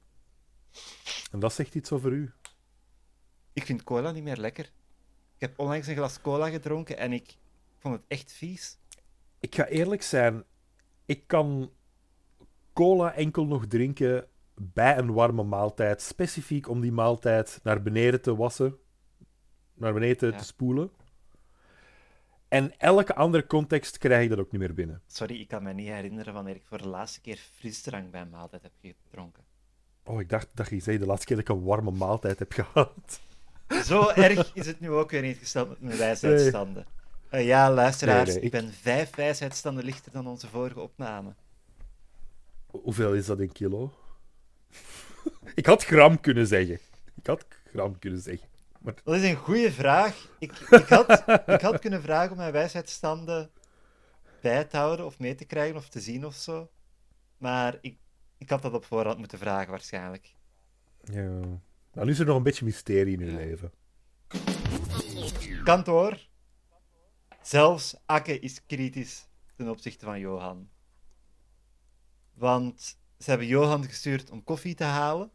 [1.31, 2.33] En dat zegt iets over u.
[3.53, 4.71] Ik vind cola niet meer lekker.
[5.37, 7.37] Ik heb onlangs een glas cola gedronken en ik
[7.77, 8.77] vond het echt vies.
[9.39, 10.43] Ik ga eerlijk zijn,
[11.05, 11.71] ik kan
[12.73, 18.35] cola enkel nog drinken bij een warme maaltijd, specifiek om die maaltijd naar beneden te
[18.35, 18.77] wassen,
[19.73, 20.37] naar beneden te, Ja.
[20.37, 20.91] te spoelen.
[22.47, 25.01] En elke andere context krijg ik dat ook niet meer binnen.
[25.07, 28.29] Sorry, ik kan me niet herinneren wanneer ik voor de laatste keer frisdrank bij een
[28.29, 28.71] maaltijd heb
[29.03, 29.43] gedronken.
[30.03, 32.51] Oh, ik dacht dat je zei de laatste keer dat ik een warme maaltijd heb
[32.59, 33.21] gehad.
[33.85, 36.85] Zo erg is het nu ook weer niet gesteld met mijn wijsheidsstanden.
[37.29, 38.53] Eh, ja, luisteraars, Nee, nee, ik...
[38.53, 41.35] ik- ben vijf wijsheidsstanden lichter dan onze vorige opname.
[42.67, 43.93] Hoeveel is dat in kilo?
[45.55, 46.79] ik had gram kunnen zeggen.
[47.15, 48.47] Ik had gram kunnen zeggen.
[48.79, 50.27] Maar Dat is een goede vraag.
[50.39, 53.49] Ik, ik, had, ik had kunnen vragen om mijn wijsheidsstanden
[54.41, 56.69] bij te houden of mee te krijgen of te zien of zo.
[57.37, 57.97] Maar ik,
[58.37, 60.33] ik had dat op voorhand moeten vragen waarschijnlijk.
[61.03, 61.39] ja.
[61.97, 63.35] Nou, nu is er nog een beetje mysterie in uw Ja.
[63.35, 63.71] leven.
[65.63, 66.27] Kantoor.
[67.41, 70.69] Zelfs Akke is kritisch ten opzichte van Johan.
[72.33, 75.31] Want ze hebben Johan gestuurd om koffie te halen.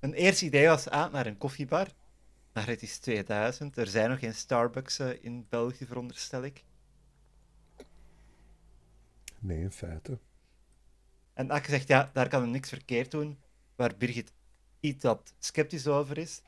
[0.00, 1.86] Een eerste idee was aan naar een koffiebar.
[2.52, 3.76] Maar het is 2000.
[3.76, 6.64] Er zijn nog geen Starbucks eh, in België, veronderstel ik.
[9.38, 10.18] Nee, in feite.
[11.32, 13.38] En Akke zegt, ja, daar kan hij niks verkeerd doen.
[13.76, 14.32] Waar Birgit
[14.80, 16.42] iets wat sceptisch over is.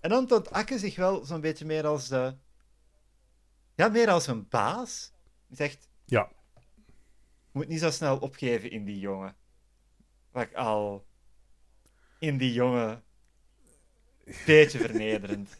[0.00, 2.36] En dan toont Akke zich wel zo'n beetje meer als de...
[3.74, 5.12] Ja, meer als een baas.
[5.46, 6.28] Die zegt, Ja.
[7.24, 9.36] je moet niet zo snel opgeven in die jongen.
[10.30, 11.06] Wat ik al...
[12.18, 13.02] In die jongen...
[14.46, 15.56] Beetje vernederend.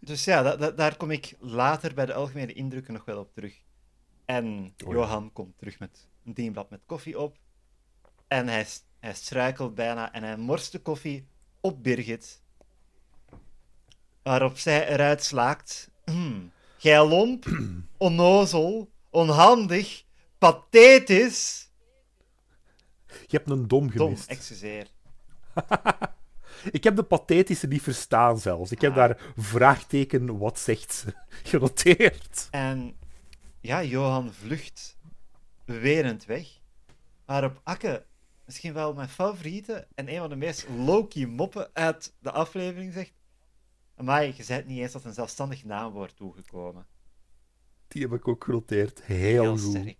[0.00, 3.32] Dus ja, da- da- daar kom ik later bij de algemene indrukken nog wel op
[3.34, 3.60] terug.
[4.24, 4.92] En Oh.
[4.92, 7.36] Johan komt terug met een dienblad met koffie op.
[8.28, 8.66] En hij,
[9.06, 11.26] hij struikelt bijna en hij morst de koffie
[11.60, 12.42] op Birgit.
[14.22, 15.90] Waarop zij eruit slaakt.
[16.04, 17.46] "Hmm, Gij lomp,
[17.96, 20.04] onnozel, onhandig,
[20.38, 21.70] pathetisch.
[23.06, 24.28] Je hebt een dom Dom, gemist.
[24.28, 24.86] excuseer.
[26.70, 28.70] Ik heb de pathetische niet verstaan zelfs.
[28.70, 28.96] Ik heb Ah.
[28.96, 31.14] daar vraagteken wat zegt ze
[31.50, 32.48] genoteerd.
[32.50, 32.96] En
[33.60, 34.96] ja, Johan vlucht
[35.64, 36.46] bewerend weg.
[37.24, 38.05] Waarop Akke,
[38.46, 43.12] misschien wel mijn favoriete en een van de meest low-key moppen uit de aflevering, zegt:
[43.94, 46.86] Amai, je bent niet eens tot een zelfstandig naamwoord toegekomen.
[47.88, 49.02] Die heb ik ook genoteerd.
[49.02, 49.60] Heel, Heel goed.
[49.60, 49.98] sterk.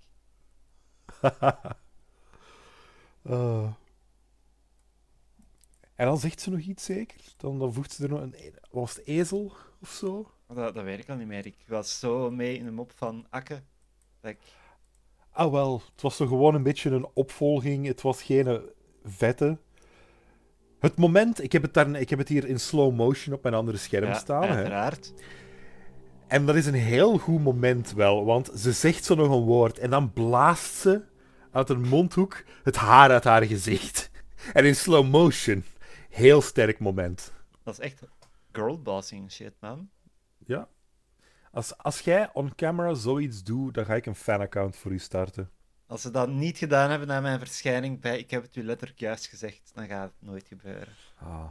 [3.23, 3.73] Ah.
[5.97, 7.21] En dan zegt ze nog iets zeker.
[7.37, 8.35] Dan, dan voegt ze er nog een.
[8.71, 10.31] Was het ezel of zo?
[10.47, 11.47] Dat, dat weet ik al niet meer.
[11.47, 13.63] Ik was zo mee in de mop van Akke.
[14.21, 14.39] Dat ik...
[15.37, 15.83] Ah, wel.
[15.92, 17.87] Het was zo gewoon een beetje een opvolging.
[17.87, 18.61] Het was geen
[19.05, 19.59] vette.
[20.79, 23.55] Het moment, ik heb het, daar, ik heb het hier in slow motion op mijn
[23.55, 24.42] andere scherm Ja, staan.
[24.42, 24.49] Hè.
[24.49, 25.12] uiteraard.
[26.27, 29.79] En dat is een heel goed moment wel, want ze zegt zo nog een woord
[29.79, 31.03] en dan blaast ze
[31.51, 34.11] uit een mondhoek het haar uit haar gezicht.
[34.53, 35.64] En in slow motion.
[36.11, 37.33] Heel sterk moment.
[37.62, 38.03] Dat is echt
[38.53, 39.88] girlbossing shit, man.
[40.46, 40.68] Ja.
[41.57, 45.51] Als, als jij on camera zoiets doet, dan ga ik een fanaccount voor u starten.
[45.87, 48.99] Als ze dat niet gedaan hebben na mijn verschijning bij Ik heb het u letterlijk
[49.01, 50.88] juist gezegd, dan gaat het nooit gebeuren.
[51.19, 51.51] Ah.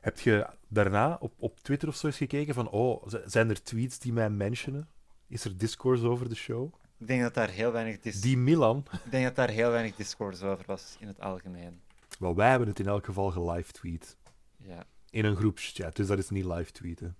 [0.00, 3.98] Heb je daarna op, op Twitter of zo eens gekeken van, oh, zijn er tweets
[3.98, 4.88] die mij mentionen?
[5.26, 6.74] Is er discourse over de show?
[6.98, 9.96] Ik denk dat daar heel weinig, dis- Die Milan, ik denk dat daar heel weinig
[9.96, 11.80] discourse over was in het algemeen.
[12.18, 14.16] wel, wij hebben het in elk geval gelive tweet.
[14.56, 14.84] Ja.
[15.10, 17.16] In een groepschat, dus dat is niet live tweeten.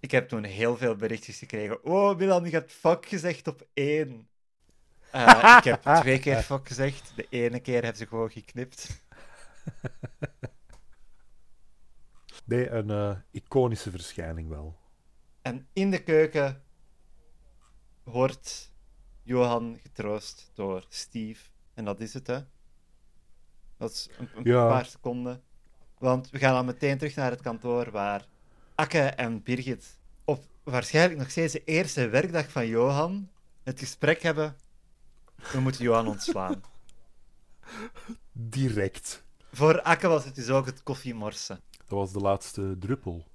[0.00, 1.84] Ik heb toen heel veel berichtjes gekregen.
[1.84, 4.28] Oh, Milan, je hebt fuck gezegd op één.
[5.10, 7.12] Eh, ik heb twee keer fuck gezegd.
[7.16, 9.02] De ene keer hebben ze gewoon geknipt.
[12.44, 14.76] Nee, een eh, iconische verschijning wel.
[15.42, 16.62] En in de keuken
[18.02, 18.72] wordt
[19.22, 21.48] Johan getroost door Steve.
[21.74, 22.40] En dat is het, hè.
[23.76, 24.68] Dat is een, een Ja.
[24.68, 25.42] paar seconden.
[25.98, 28.26] Want we gaan dan meteen terug naar het kantoor waar
[28.78, 33.30] Akke en Birgit op waarschijnlijk nog steeds de eerste werkdag van Johan
[33.62, 34.56] het gesprek hebben.
[35.52, 36.62] We moeten Johan ontslaan.
[38.32, 39.24] Direct.
[39.52, 41.60] Voor Akke was het dus ook het koffiemorsen.
[41.70, 43.26] Dat was de laatste druppel.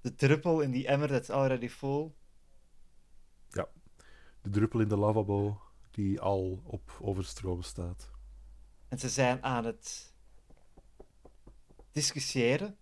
[0.00, 2.12] De druppel in die emmer that's already full.
[4.42, 8.10] De druppel in de lavabo die al op overstroom staat.
[8.88, 10.12] En ze zijn aan het
[11.92, 12.76] discussiëren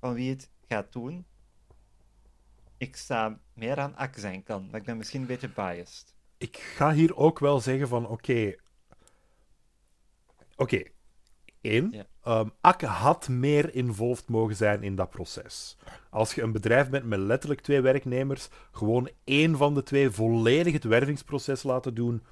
[0.00, 1.26] van wie het gaat doen.
[2.76, 6.14] Ik sta meer aan Akke zijn kant, maar ik ben misschien een beetje biased.
[6.38, 8.54] Ik ga hier ook wel zeggen van, oké...
[10.56, 10.82] Oké.
[11.60, 11.90] Eén.
[11.90, 12.06] Ja.
[12.22, 15.76] ehm, Akke had meer involved mogen zijn in dat proces.
[16.10, 20.72] Als je een bedrijf bent met letterlijk twee werknemers, gewoon één van de twee volledig
[20.72, 22.22] het wervingsproces laten doen,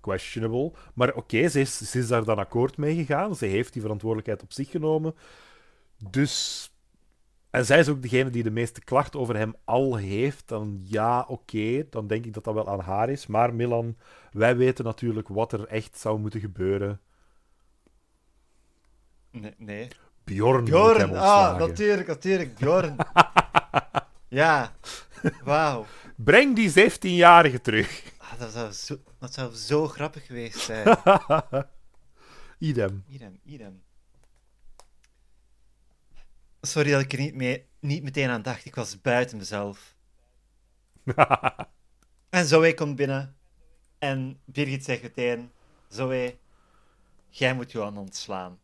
[0.00, 0.72] questionable.
[0.94, 3.36] Maar oké, ze, is, ze is daar dan akkoord mee gegaan.
[3.36, 5.14] Ze heeft die verantwoordelijkheid op zich genomen.
[6.10, 6.66] Dus...
[7.52, 10.48] En zij is ook degene die de meeste klachten over hem al heeft.
[10.48, 13.26] Dan ja, oké, dan denk ik dat dat wel aan haar is.
[13.26, 13.96] Maar Milan,
[14.30, 17.00] wij weten natuurlijk wat er echt zou moeten gebeuren.
[19.30, 19.54] Nee.
[19.56, 19.88] nee.
[20.24, 22.96] Bjorn, Bjorn, ah, natuurlijk, natuurlijk, Bjorn.
[24.28, 24.72] ja,
[25.44, 25.86] wauw.
[26.16, 28.02] Breng die 17-jarige terug.
[28.18, 30.96] Ah, dat, zou zo, dat zou zo grappig geweest zijn.
[32.58, 33.04] Idem.
[33.08, 33.82] Idem, idem.
[36.66, 38.64] Sorry dat ik er niet, mee, niet meteen aan dacht.
[38.64, 39.94] Ik was buiten mezelf.
[42.30, 43.36] En Zoe komt binnen.
[43.98, 45.50] En Birgit zegt meteen...
[45.88, 46.36] Zoe,
[47.28, 48.58] jij moet Johan ontslaan.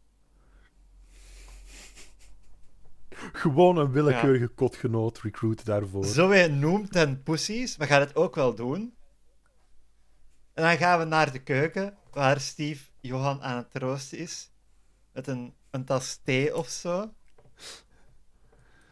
[3.33, 6.05] Gewoon een willekeurige kotgenoot recruit daarvoor.
[6.05, 8.95] Zoe noemt hen pussies, maar gaat het ook wel doen.
[10.55, 14.51] En dan gaan we naar de keuken, waar Steve Johan aan het troosten is.
[15.13, 17.13] Met een, een tas thee of zo.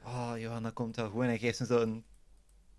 [0.06, 1.22] Oh, Johan, dat komt wel goed.
[1.22, 2.04] En hij geeft hem zo'n...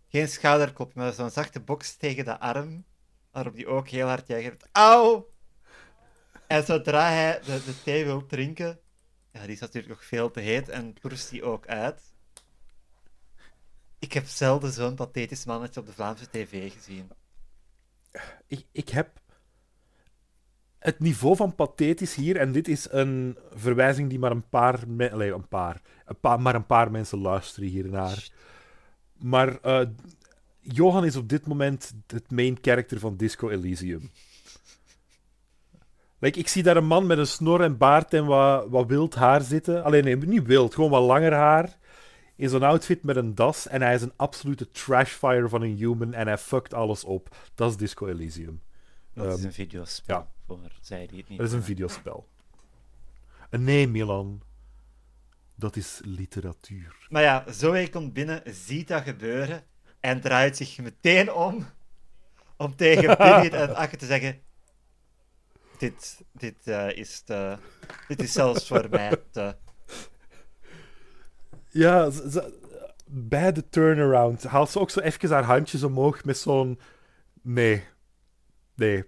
[0.09, 2.85] Geen schouderklopje, maar zo'n zachte box tegen de arm.
[3.31, 4.67] Waarop hij ook heel hard jaagt.
[4.71, 5.29] Auw!
[6.47, 8.79] En zodra hij de, de thee wil drinken...
[9.31, 12.13] Ja, die is natuurlijk nog veel te heet en proest die ook uit.
[13.99, 17.11] Ik heb zelden zo'n pathetisch mannetje op de Vlaamse tv gezien.
[18.47, 19.19] ik, ik heb
[20.79, 25.47] het niveau van pathetisch hier, en dit is een verwijzing die maar een paar, een
[25.49, 28.29] paar, een paar, maar een paar mensen luisteren hiernaar.
[29.17, 29.81] Maar eh,
[30.59, 34.11] Johan is op dit moment het main character van Disco Elysium.
[36.19, 39.15] Like, ik zie daar een man met een snor en baard en wat, wat wild
[39.15, 39.83] haar zitten.
[39.83, 41.77] Alleen nee, niet wild, gewoon wat langer haar.
[42.35, 43.67] In zo'n outfit met een das.
[43.67, 46.13] En hij is een absolute trashfire van een human.
[46.13, 47.35] En hij fuckt alles op.
[47.55, 48.61] Dat is Disco Elysium.
[49.13, 50.15] Dat is Ehm, een videospel.
[50.15, 50.27] ja.
[50.47, 52.27] Voor zij die het niet Dat is een videospel.
[53.49, 54.41] En nee, Milan.
[55.55, 57.07] Dat is literatuur.
[57.09, 59.63] Maar ja, Zoe komt binnen, ziet dat gebeuren
[59.99, 61.65] en draait zich meteen om
[62.57, 64.41] om tegen Birgit en Akke te zeggen:
[65.77, 67.57] Dit, dit, eh, is te,
[68.07, 69.55] dit is zelfs voor mij te.
[71.69, 72.59] Ja, ze- ze-
[73.05, 76.79] bij de turnaround haalt ze ook zo even haar handjes omhoog met zo'n...
[77.41, 77.83] Nee.
[78.75, 79.05] Nee.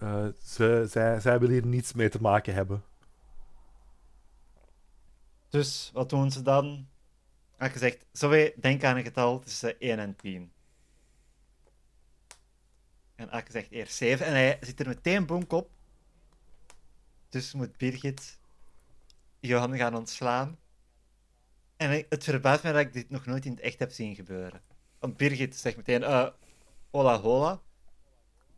[0.00, 2.84] Eh, ze, zij, zij wil hier niets mee te maken hebben.
[5.48, 6.88] Dus wat doen ze dan?
[7.56, 10.52] Akke zegt: Zoe, denk aan een getal tussen 1 en 10.
[13.14, 15.70] En Akke zegt eerst 7 en hij zit er meteen bonk op.
[17.28, 18.38] Dus moet Birgit
[19.40, 20.58] Johan gaan ontslaan.
[21.76, 24.62] En het verbaast mij dat ik dit nog nooit in het echt heb zien gebeuren.
[24.98, 26.28] Want Birgit zegt meteen: eh,
[26.90, 27.60] Hola, hola.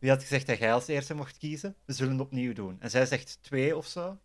[0.03, 1.75] Wie had gezegd dat jij als eerste mocht kiezen?
[1.85, 2.77] We zullen het opnieuw doen.
[2.79, 4.07] En zij zegt 2 of zo.
[4.07, 4.17] En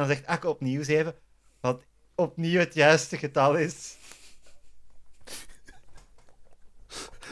[0.00, 1.14] dan zegt Akke opnieuw 7.
[1.60, 1.82] Wat
[2.14, 3.96] opnieuw het juiste getal is.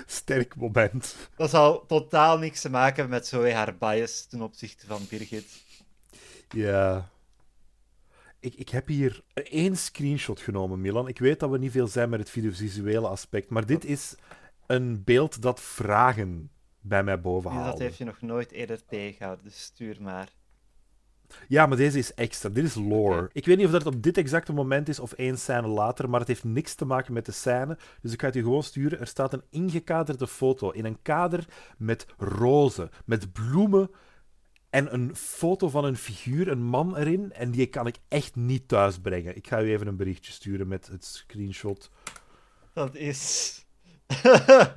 [0.06, 1.16] sterk moment.
[1.36, 5.62] Dat zal totaal niks te maken hebben met Zoe haar bias ten opzichte van Birgit.
[6.48, 7.10] Ja.
[8.40, 11.08] Ik, ik heb hier één screenshot genomen, Milan.
[11.08, 14.14] Ik weet dat we niet veel zijn met het visuele aspect, maar dit is
[14.66, 16.50] een beeld dat vragen
[16.88, 17.82] bij mij boven Dus dat haalde.
[17.84, 20.28] heeft je nog nooit eerder tegengehouden, dus stuur maar.
[21.48, 22.48] Ja, maar deze is extra.
[22.48, 23.30] Dit is lore.
[23.32, 26.20] Ik weet niet of dat op dit exacte moment is of één scène later, maar
[26.20, 27.78] het heeft niks te maken met de scène.
[28.00, 29.00] Dus ik ga het je gewoon sturen.
[29.00, 31.44] Er staat een ingekaderde foto in een kader
[31.78, 33.90] met rozen, met bloemen
[34.70, 37.32] en een foto van een figuur, een man erin.
[37.32, 39.36] En die kan ik echt niet thuis brengen.
[39.36, 41.90] Ik ga u even een berichtje sturen met het screenshot.
[42.72, 43.54] Dat is.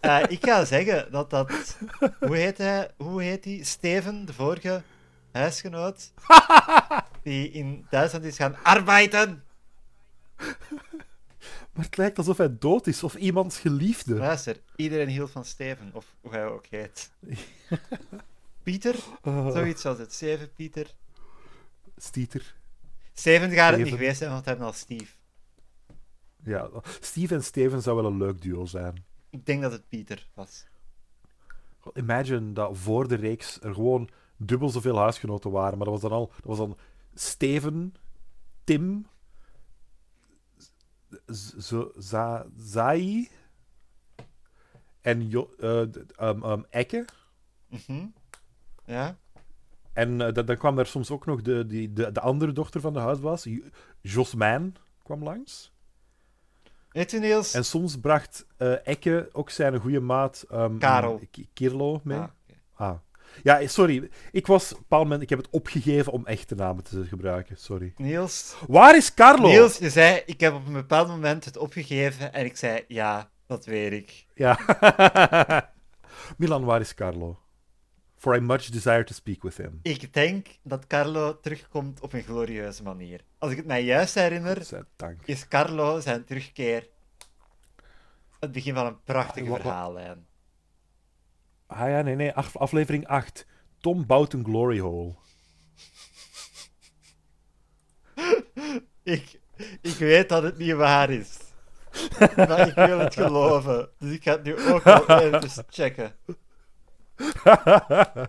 [0.00, 1.78] Eh, ik ga zeggen dat dat.
[2.20, 2.90] Hoe heet hij?
[2.96, 3.64] Hoe heet die?
[3.64, 4.82] Steven, de vorige
[5.32, 6.12] huisgenoot.
[7.22, 9.44] Die in Duitsland is gaan arbeiden.
[11.72, 14.14] Maar het lijkt alsof hij dood is of iemands geliefde.
[14.14, 17.10] Luister, iedereen hield van Steven, of hoe hij ook heet.
[18.62, 18.94] Pieter?
[19.22, 20.12] Oh, Zoiets als het.
[20.12, 20.86] Steven, Pieter.
[21.96, 22.54] Stieter.
[23.12, 25.12] Steven gaat het niet geweest zijn, want we hebben al Steve.
[26.44, 26.70] Ja,
[27.00, 29.04] Steve en Steven zou wel een leuk duo zijn.
[29.30, 30.66] Ik denk dat het Pieter was.
[31.94, 35.78] Imagine dat voor de reeks er gewoon dubbel zoveel huisgenoten waren.
[35.78, 36.26] Maar dat was dan al...
[36.26, 36.76] Dat was dan
[37.14, 37.94] Steven,
[38.64, 39.06] Tim,
[41.26, 41.82] Z-
[42.56, 43.28] Zai
[45.00, 45.50] en jo,
[45.90, 47.04] d- um, um, Ekke.
[47.68, 48.06] Mhm.
[48.84, 49.16] Ja?
[49.92, 52.92] En eh, dan, kwam er soms ook nog de, die, de, de andere dochter van
[52.92, 53.68] de huisbaas, Jo-
[54.00, 55.72] Josmijn, kwam langs.
[57.20, 57.54] Niels?
[57.54, 61.20] En soms bracht eh Ekke ook zijn goede maat um, Karel.
[61.52, 62.18] Kirlo mee.
[62.18, 62.28] Ah.
[62.76, 62.96] Ah.
[63.42, 64.10] Ja, sorry.
[64.32, 65.22] Ik was op een bepaald moment...
[65.22, 67.56] Ik heb het opgegeven om echte namen te gebruiken.
[67.56, 67.92] Sorry.
[67.96, 68.56] Niels?
[68.68, 69.48] Waar is Carlo?
[69.48, 73.30] Niels, je zei, ik heb op een bepaald moment het opgegeven en ik zei, ja,
[73.46, 74.26] dat weet ik.
[74.34, 74.58] Ja.
[76.38, 77.38] Milan, waar is Carlo?
[78.18, 79.78] For I much desire to speak with him.
[79.82, 83.20] Ik denk dat Carlo terugkomt op een glorieuze manier.
[83.38, 85.20] Als ik het mij juist herinner, dank.
[85.24, 86.88] is Carlo zijn terugkeer
[88.40, 90.26] het begin van een prachtige wa- verhaallijn.
[91.66, 92.32] Ah ja, nee, nee.
[92.32, 93.46] Af- aflevering 8.
[93.80, 95.14] Tom bouwt een glory hole.
[99.02, 99.40] Ik,
[99.80, 101.36] ik weet dat het niet waar is.
[102.36, 103.90] Maar ik wil het geloven.
[103.98, 106.14] Dus ik ga het nu ook wel even checken.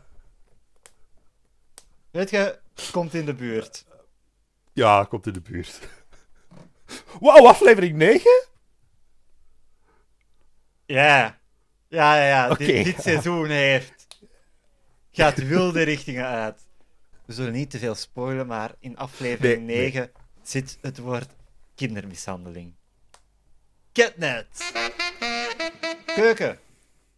[2.11, 2.59] Weet je,
[2.91, 3.85] komt in de buurt.
[4.73, 5.79] Ja, komt in de buurt.
[7.19, 8.47] Wauw, aflevering 9?
[10.85, 11.39] Ja.
[11.87, 12.53] Ja, ja, ja.
[12.55, 14.07] Dit, dit seizoen heeft...
[15.11, 16.67] Gaat wilde richtingen uit.
[17.25, 19.91] We zullen niet te veel spoilen, maar in aflevering Nee, nee.
[19.91, 20.11] 9
[20.41, 21.29] zit het woord
[21.75, 22.73] kindermishandeling.
[23.93, 24.71] Catnet.
[26.05, 26.59] Keuken.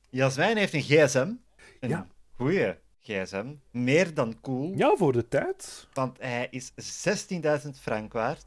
[0.10, 1.34] Jasmijn heeft een gsm.
[1.82, 2.08] Een Ja.
[2.36, 3.54] goeie gsm.
[3.72, 4.74] Meer dan cool.
[4.76, 5.88] Ja, voor de tijd.
[5.94, 8.46] Want hij is 16.000 frank waard.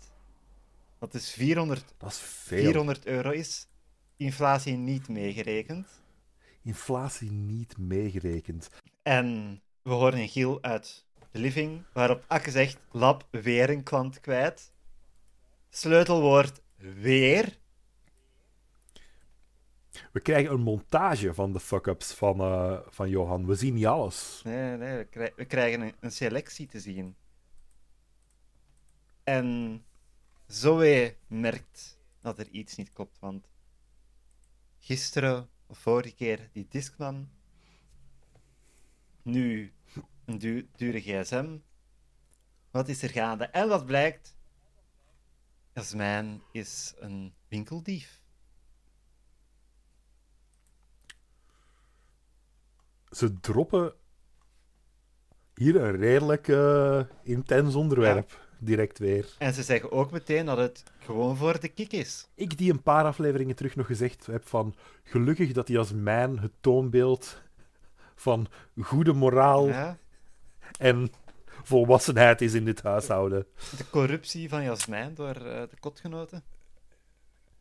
[0.99, 2.62] Dat is 400, Dat is veel.
[2.62, 3.66] 400 euro is.
[4.16, 5.87] Inflatie niet meegerekend.
[6.62, 8.68] Inflatie niet meegerekend.
[9.03, 14.20] En we horen een Giel uit de living, waarop Akke zegt, lab weer een klant
[14.20, 14.72] kwijt.
[15.70, 17.59] Sleutelwoord weer.
[20.12, 23.47] We krijgen een montage van de fuck-ups van, eh, van Johan.
[23.47, 24.40] We zien niet alles.
[24.45, 27.16] Nee, nee, we, krij- we krijgen een, selectie te zien.
[29.24, 29.84] En
[30.47, 33.49] Zoe merkt dat er iets niet klopt, want
[34.78, 37.28] gisteren of vorige keer die Discman,
[39.22, 39.72] nu
[40.24, 41.59] een du- dure gsm.
[42.70, 43.45] Wat is er gaande?
[43.45, 44.36] En wat blijkt?
[45.72, 48.22] Jasmijn is een winkeldief.
[53.15, 53.93] Ze droppen
[55.55, 58.43] hier een redelijk eh, intens onderwerp.
[58.59, 59.35] Direct weer.
[59.39, 62.29] En ze zeggen ook meteen dat het gewoon voor de kick is.
[62.35, 64.75] Ik die een paar afleveringen terug nog gezegd heb van...
[65.03, 67.43] Gelukkig dat Jasmijn het toonbeeld
[68.15, 68.47] van
[68.81, 69.99] goede moraal Ja?
[70.79, 71.12] en
[71.47, 73.47] volwassenheid is in dit huishouden.
[73.77, 76.45] De corruptie van Jasmijn door eh, de kotgenoten.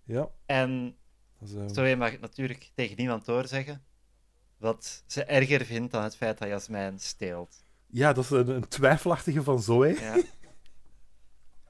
[0.03, 0.29] Ja.
[0.45, 0.95] En
[1.41, 3.83] is, eh, Zoe mag het natuurlijk tegen niemand doorzeggen.
[4.63, 7.63] Wat ze erger vindt dan het feit dat Jasmijn steelt.
[7.87, 9.99] ja, dat is een, een twijfelachtige van Zoe.
[9.99, 10.21] Ja.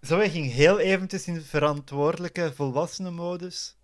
[0.01, 3.77] Zoe ging heel eventjes in verantwoordelijke volwassenen-modus.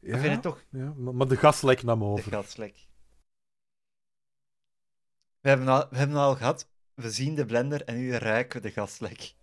[0.00, 2.32] Ja, Ik vind het toch ja, maar, maar de gaslek nam de over.
[2.32, 2.74] gaslek.
[5.40, 8.68] We hebben, al, we hebben al gehad, we zien de blender en nu ruiken we
[8.68, 9.34] de gaslek.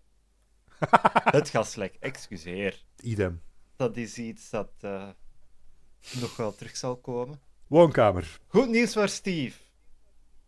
[1.40, 2.84] het gaslek, excuseer.
[3.02, 3.42] Idem.
[3.76, 4.72] Dat is iets dat.
[4.80, 5.10] eh,
[6.12, 7.42] nog wel terug zal komen.
[7.68, 8.40] Woonkamer.
[8.48, 9.58] Goed nieuws voor Steve.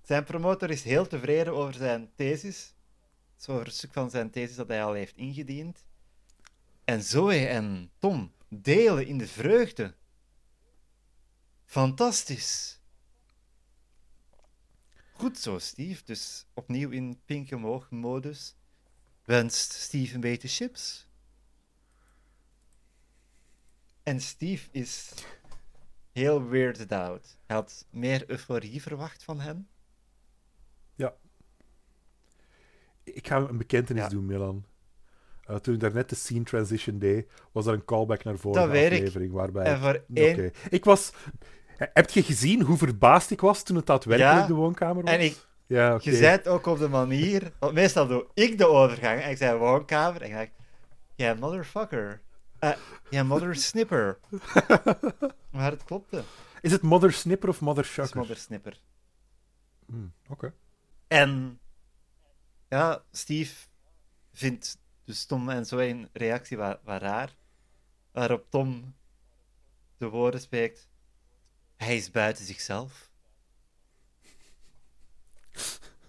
[0.04, 2.74] Zijn promotor is heel tevreden over zijn thesis.
[3.36, 5.86] Zo over het stuk van zijn thesis dat hij al heeft ingediend.
[6.84, 9.96] En Zoe en Tom delen in de vreugde.
[11.66, 12.80] Fantastisch.
[15.14, 16.04] Goed zo, Steve.
[16.06, 18.56] Dus opnieuw in pink omhoog modus.
[19.24, 21.08] Wenst Steve een beetje chips.
[24.04, 25.12] En Steve is
[26.18, 27.38] heel weirded out.
[27.46, 29.68] Hij had meer euforie verwacht van hem.
[30.96, 31.14] Ja.
[33.04, 34.10] Ik ga een bekentenis Ja.
[34.10, 34.66] doen, Milan.
[35.46, 38.70] Eh, toen ik daarnet de scene transition deed, was er een callback naar vorige Dat
[38.72, 39.32] weet ik.
[39.32, 40.34] Waarbij En voor één...
[40.34, 40.52] Oké.
[40.70, 41.12] Ik was...
[41.78, 45.14] Heb je gezien hoe verbaasd ik was toen het daadwerkelijk Ja, de woonkamer was?
[45.14, 46.10] En ik, Ja, oké.
[46.10, 47.52] je zei het ook op de manier...
[47.60, 49.22] Want meestal doe ik de overgang.
[49.22, 50.22] En ik zei woonkamer.
[50.22, 50.50] En ik dacht...
[51.16, 52.22] Ja, motherfucker.
[52.60, 52.78] Eh,
[53.10, 54.20] ja, mother snipper.
[55.52, 56.24] maar het klopte.
[56.62, 58.18] Is het Mother Snipper of Mother Het is Shucker?
[58.18, 58.82] mother snipper.
[59.86, 60.54] Hmm, Oké.
[61.08, 61.60] En...
[62.70, 63.68] Ja, Steve
[64.34, 67.36] vindt dus Tom en zo een reactie wat, wat raar.
[68.12, 68.96] Waarop Tom
[69.98, 70.90] de woorden spreekt.
[71.76, 73.12] Hij is buiten zichzelf.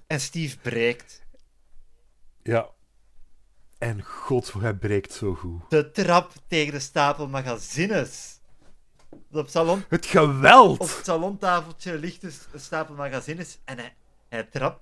[0.06, 1.26] En Steve breekt.
[2.42, 2.70] Ja.
[3.78, 5.62] En god, hoe hij breekt zo goed.
[5.70, 8.40] De trap tegen de stapel magazines.
[9.32, 10.80] Op, salon, Het geweld!
[10.80, 13.94] op het salontafeltje ligt dus een stapel magazines en hij,
[14.28, 14.80] hij trapt.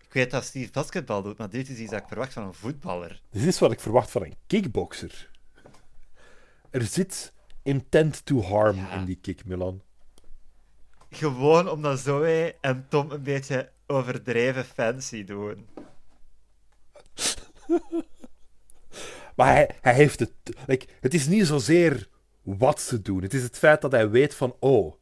[0.00, 2.54] Ik weet dat Steve basketbal doet, maar dit is iets dat ik verwacht van een
[2.54, 3.20] voetballer.
[3.30, 5.30] Dit is wat ik verwacht van een kickboxer.
[6.70, 7.32] Er zit
[7.62, 8.90] intent to harm Ja.
[8.90, 9.82] in die kick, Milan.
[11.10, 15.66] Gewoon omdat Zoe en Tom een beetje overdreven fancy doen.
[19.36, 20.32] Maar hij, heeft het...
[21.00, 22.08] Het is niet zozeer
[22.42, 23.22] wat ze doen.
[23.22, 24.56] Het is het feit dat hij weet van...
[24.60, 24.94] Oh,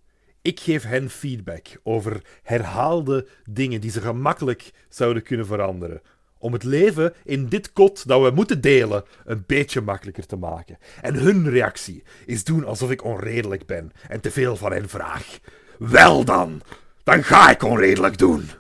[0.43, 6.01] ik geef hen feedback over herhaalde dingen die ze gemakkelijk zouden kunnen veranderen.
[6.39, 10.79] Om het leven in dit kot dat we moeten delen een beetje makkelijker te maken.
[11.01, 15.39] En hun reactie is doen alsof ik onredelijk ben en te veel van hen vraag.
[15.79, 16.63] Wel dan,
[17.03, 18.51] dan ga ik onredelijk doen.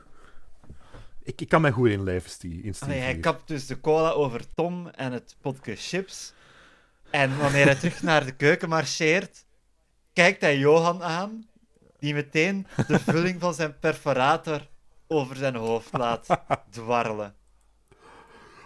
[1.30, 2.62] Ik, ik kan mij goed inleven, Steve.
[2.62, 6.32] In Steve hij kapt dus de cola over Tom en het potje chips.
[7.10, 9.44] En wanneer hij terug naar de keuken marcheert,
[10.12, 11.48] kijkt hij Johan aan,
[11.98, 14.68] die meteen de vulling van zijn perforator
[15.06, 16.26] over zijn hoofd laat
[16.70, 17.34] dwarrelen.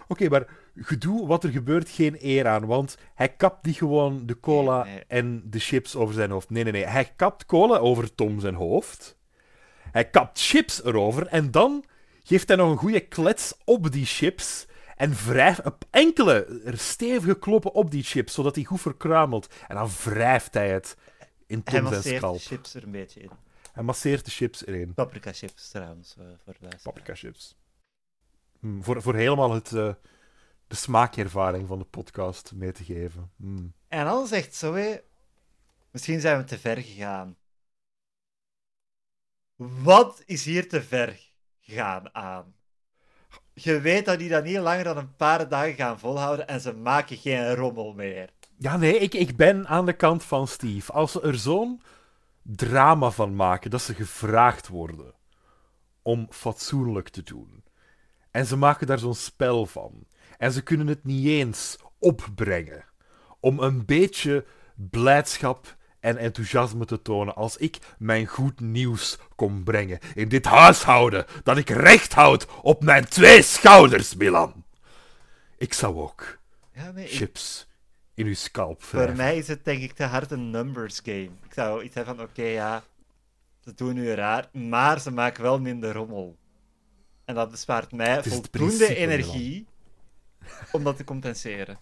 [0.07, 4.39] Oké, maar gedoe wat er gebeurt geen eer aan, want hij kapt niet gewoon de
[4.39, 5.03] cola Nee, nee.
[5.07, 6.49] en de chips over zijn hoofd.
[6.49, 6.85] Nee, nee, nee.
[6.85, 9.17] Hij kapt cola over Tom zijn hoofd.
[9.91, 11.85] Hij kapt chips erover en dan
[12.25, 14.65] geeft hij nog een goede klets op die chips
[14.95, 19.53] en wrijft een enkele stevige kloppen op die chips, zodat hij goed verkruimelt.
[19.67, 20.97] En dan wrijft hij het
[21.47, 22.39] in Hij Tom zijn masseert de scalp.
[22.39, 23.31] chips er een beetje in.
[23.71, 24.93] Hij masseert de chips erin.
[24.93, 26.67] Paprika chips trouwens, eh, voor de.
[26.83, 27.55] Paprika chips.
[28.59, 29.93] Hmm, voor, voor helemaal het, eh,
[30.67, 33.31] de smaakervaring van de podcast mee te geven.
[33.35, 33.73] Hmm.
[33.87, 35.03] En dan zegt Zoe,
[35.91, 37.37] misschien zijn we te ver gegaan.
[39.55, 41.33] Wat is hier te ver
[41.65, 42.53] gegaan aan?
[43.53, 46.73] Je weet dat die dat niet langer dan een paar dagen gaan volhouden en ze
[46.73, 48.29] maken geen rommel meer.
[48.57, 50.91] Ja, nee, ik, ik ben aan de kant van Steve.
[50.91, 51.81] Als ze er zo'n
[52.41, 55.13] drama van maken dat ze gevraagd worden
[56.01, 57.63] om fatsoenlijk te doen.
[58.31, 60.07] En ze maken daar zo'n spel van.
[60.37, 62.85] En ze kunnen het niet eens opbrengen
[63.39, 64.45] om een beetje
[64.75, 71.25] blijdschap en enthousiasme te tonen als ik mijn goed nieuws kom brengen in dit huishouden
[71.43, 74.63] dat ik recht houd op mijn twee schouders, Milan.
[75.57, 76.37] Ik zou ook
[76.73, 77.67] Ja, nee, ik- chips
[78.13, 79.17] in uw scalp voor wrijven.
[79.17, 81.29] mij is het denk ik te hard een numbers game.
[81.43, 82.83] Ik zou iets hebben van, oké, ja,
[83.63, 86.35] ze doen nu raar, maar ze maken wel minder rommel.
[87.25, 89.67] En dat bespaart mij voldoende principe, energie
[90.71, 91.77] om dat te compenseren.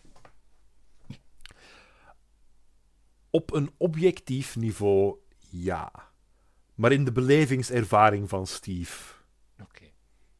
[3.35, 5.15] Op een objectief niveau,
[5.49, 5.91] ja.
[6.75, 9.13] Maar in de belevingservaring van Steve
[9.61, 9.83] Oké.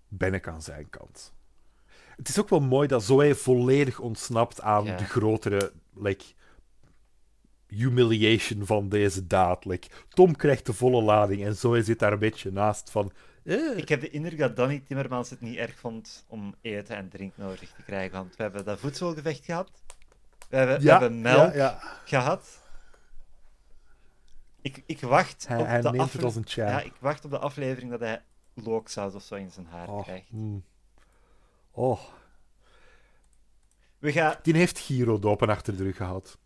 [0.07, 1.33] ben ik aan zijn kant.
[2.15, 4.95] Het is ook wel mooi dat Zoe volledig ontsnapt aan Ja.
[4.97, 6.25] de grotere like,
[7.67, 9.65] humiliation van deze daad.
[9.65, 13.11] Like, Tom krijgt de volle lading en Zoe zit daar een beetje naast van...
[13.43, 17.09] eh, Ik heb de indruk dat Danny Timmermans het niet erg vond om eten en
[17.09, 18.17] drink nodig te krijgen.
[18.17, 19.71] Want we hebben dat voedselgevecht gehad.
[20.49, 21.79] We hebben, we ja, hebben melk ja.
[22.05, 22.61] gehad.
[24.63, 26.69] Ik, ik wacht Hij, op hij de neemt het als een champ.
[26.69, 30.03] Ja, ik wacht op de aflevering dat hij looksaus of zo in zijn haar oh,
[30.03, 30.31] krijgt.
[30.31, 30.63] mm.
[31.71, 31.99] oh,
[33.99, 34.35] We gaan...
[34.41, 36.37] die heeft Giro dopen achter de rug gehad.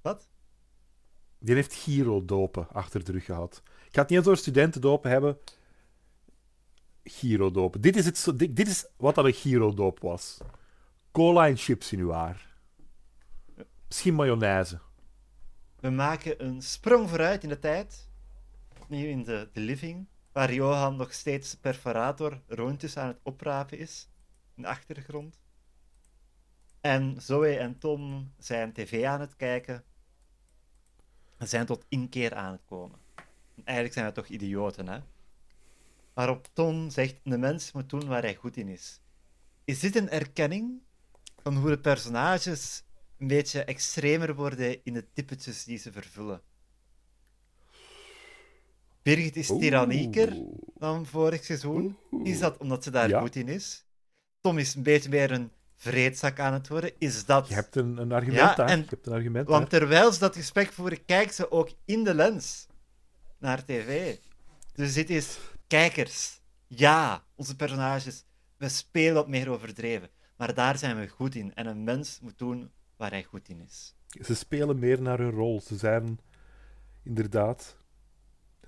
[0.00, 0.28] Wat?
[1.38, 3.62] Die heeft Giro-dopen achter de rug gehad.
[3.64, 5.38] Ik ga het niet eens over studentendopen hebben.
[7.04, 7.80] Giro-dopen.
[7.80, 10.38] Dit, is het, dit, dit is wat dat een Giro-doop was.
[11.12, 12.56] Cola en chips in uw haar.
[13.86, 14.80] Misschien mayonaise.
[15.82, 18.08] We maken een sprong vooruit in de tijd.
[18.88, 24.08] Nu in de, de living, waar Johan nog steeds perforator roontjes aan het oprapen is.
[24.54, 25.40] In de achtergrond.
[26.80, 29.84] En Zoe en Tom zijn tv aan het kijken.
[31.38, 32.98] En zijn tot inkeer aan het komen.
[33.54, 35.00] En eigenlijk zijn we toch idioten, hè?
[36.14, 39.00] Waarop Tom zegt: de mens moet doen waar hij goed in is.
[39.64, 40.82] Is dit een erkenning
[41.42, 42.84] van hoe de personages
[43.22, 46.42] een beetje extremer worden in de typetjes die ze vervullen?
[49.02, 50.58] Birgit is tyrannieker Oeh.
[50.78, 51.96] dan vorig seizoen.
[52.24, 53.20] Is dat omdat ze daar Ja.
[53.20, 53.84] goed in is?
[54.40, 56.92] Tom is een beetje meer een vreedzak aan het worden.
[56.98, 57.48] Is dat...
[57.48, 58.68] Je hebt een, een argument Ja, daar.
[58.68, 59.80] en- Je hebt een argument Want daar.
[59.80, 62.66] terwijl ze dat gesprek voeren, kijkt ze ook in de lens
[63.38, 64.16] naar tv.
[64.74, 66.40] Dus dit is kijkers.
[66.66, 68.24] Ja, onze personages,
[68.56, 70.10] we spelen wat meer overdreven.
[70.36, 71.54] Maar daar zijn we goed in.
[71.54, 72.70] En een mens moet doen
[73.02, 73.94] waar hij goed in is.
[74.24, 75.60] Ze spelen meer naar hun rol.
[75.60, 76.20] Ze zijn
[77.02, 77.76] inderdaad.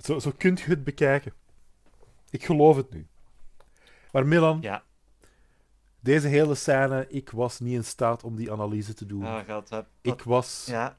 [0.02, 1.32] Zo, zo kunt je het bekijken.
[2.30, 3.06] Ik geloof het nu.
[4.12, 4.84] Maar Milan, Ja,
[6.00, 9.24] deze hele scène, ik was niet in staat om die analyse te doen.
[9.24, 9.86] oh god, wat...
[10.00, 10.64] ik was.
[10.66, 10.96] Ja.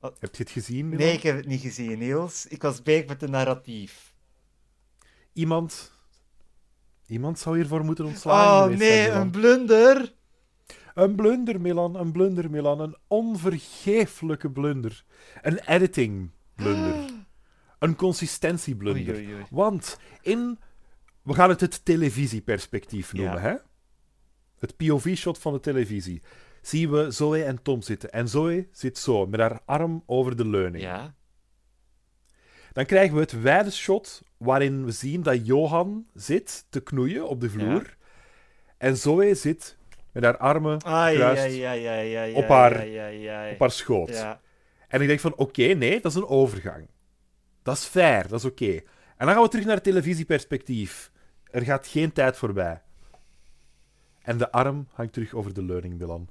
[0.00, 0.88] Heb je het gezien?
[0.88, 1.04] Milan?
[1.04, 2.46] Nee, ik heb het niet gezien, Niels.
[2.46, 4.14] Ik was bezig met de narratief.
[5.32, 5.92] Iemand.
[7.06, 8.62] Iemand zou hiervoor moeten ontslagen.
[8.62, 10.16] Oh zijn, nee, een blunder!
[10.98, 11.96] Een blunder, Milan.
[11.96, 12.80] Een blunder, Milan.
[12.80, 15.04] Een onvergeeflijke blunder.
[15.42, 17.10] Een editing blunder.
[17.78, 19.14] Een consistentieblunder.
[19.14, 19.44] Oei, oei, oei.
[19.50, 20.58] Want in...
[21.22, 23.40] We gaan het het televisieperspectief noemen, Ja.
[23.40, 23.54] hè?
[24.58, 26.22] Het POV-shot van de televisie.
[26.62, 28.12] Zien we Zoe en Tom zitten.
[28.12, 30.84] En Zoe zit zo, met haar arm over de leuning.
[30.84, 31.14] Ja,
[32.72, 37.40] Dan krijgen we het wijde shot waarin we zien dat Johan zit te knoeien op
[37.40, 37.96] de vloer.
[38.78, 39.77] En Zoe zit
[40.12, 42.72] met haar armen Ai, ai, op haar-
[43.52, 44.08] op haar schoot.
[44.08, 44.40] Ja.
[44.88, 46.88] En ik denk van, oké, nee, dat is een overgang.
[47.62, 48.72] Dat is fair, dat is oké.
[49.16, 51.10] En dan gaan we terug naar het televisieperspectief.
[51.50, 52.82] Er gaat geen tijd voorbij.
[54.22, 56.28] En de arm hangt terug over de leuning, Milan.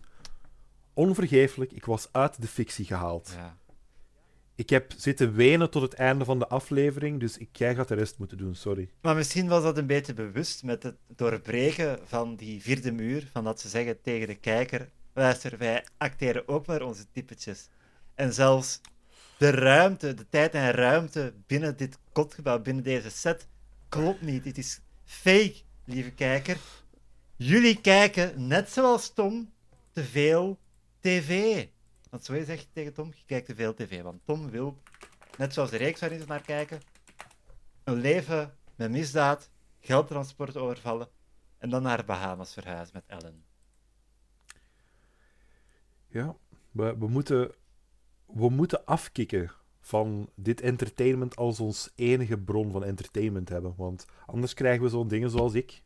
[0.93, 3.33] Onvergeeflijk, ik was uit de fictie gehaald.
[3.37, 3.57] Ja.
[4.57, 7.95] Ik heb zitten wenen tot het einde van de aflevering, dus ik, jij gaat de
[7.95, 8.89] rest moeten doen, sorry.
[9.01, 13.43] Maar misschien was dat een beetje bewust met het doorbreken van die vierde muur, van
[13.43, 17.69] dat ze zeggen tegen de kijker, luister, wij acteren ook maar onze typetjes.
[18.15, 18.81] En zelfs
[19.37, 23.47] de ruimte, de tijd en ruimte binnen dit kotgebouw, binnen deze set,
[23.89, 24.45] klopt niet.
[24.45, 25.55] Het is fake,
[25.85, 26.57] lieve kijker.
[27.35, 29.51] Jullie kijken, net zoals Tom,
[29.91, 30.59] te veel
[30.99, 31.65] tv.
[32.09, 34.01] Want zo zegt tegen Tom, je kijkt te veel tv.
[34.01, 34.77] Want Tom wil,
[35.37, 36.81] net zoals de reeks waarin ze naar kijken,
[37.83, 39.49] een leven met misdaad,
[39.79, 41.07] geldtransport overvallen
[41.57, 43.43] en dan naar Bahamas verhuizen met Ellen.
[46.07, 46.35] Ja,
[46.71, 47.51] we, we, moeten,
[48.25, 53.73] we moeten afkicken van dit entertainment als ons enige bron van entertainment hebben.
[53.77, 55.83] Want anders krijgen we zo'n dingen zoals ik.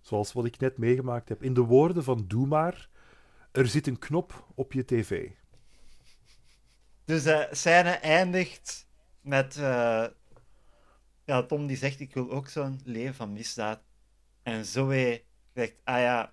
[0.00, 1.42] Zoals wat ik net meegemaakt heb.
[1.42, 2.88] In de woorden van Doe maar,
[3.52, 5.30] er zit een knop op je tv.
[7.04, 8.86] Dus de scène eindigt
[9.20, 10.06] met eh,
[11.24, 13.82] ja, Tom die zegt: Ik wil ook zo'n leven van misdaad.
[14.42, 15.24] En Zoe
[15.54, 16.32] zegt: Ah ja,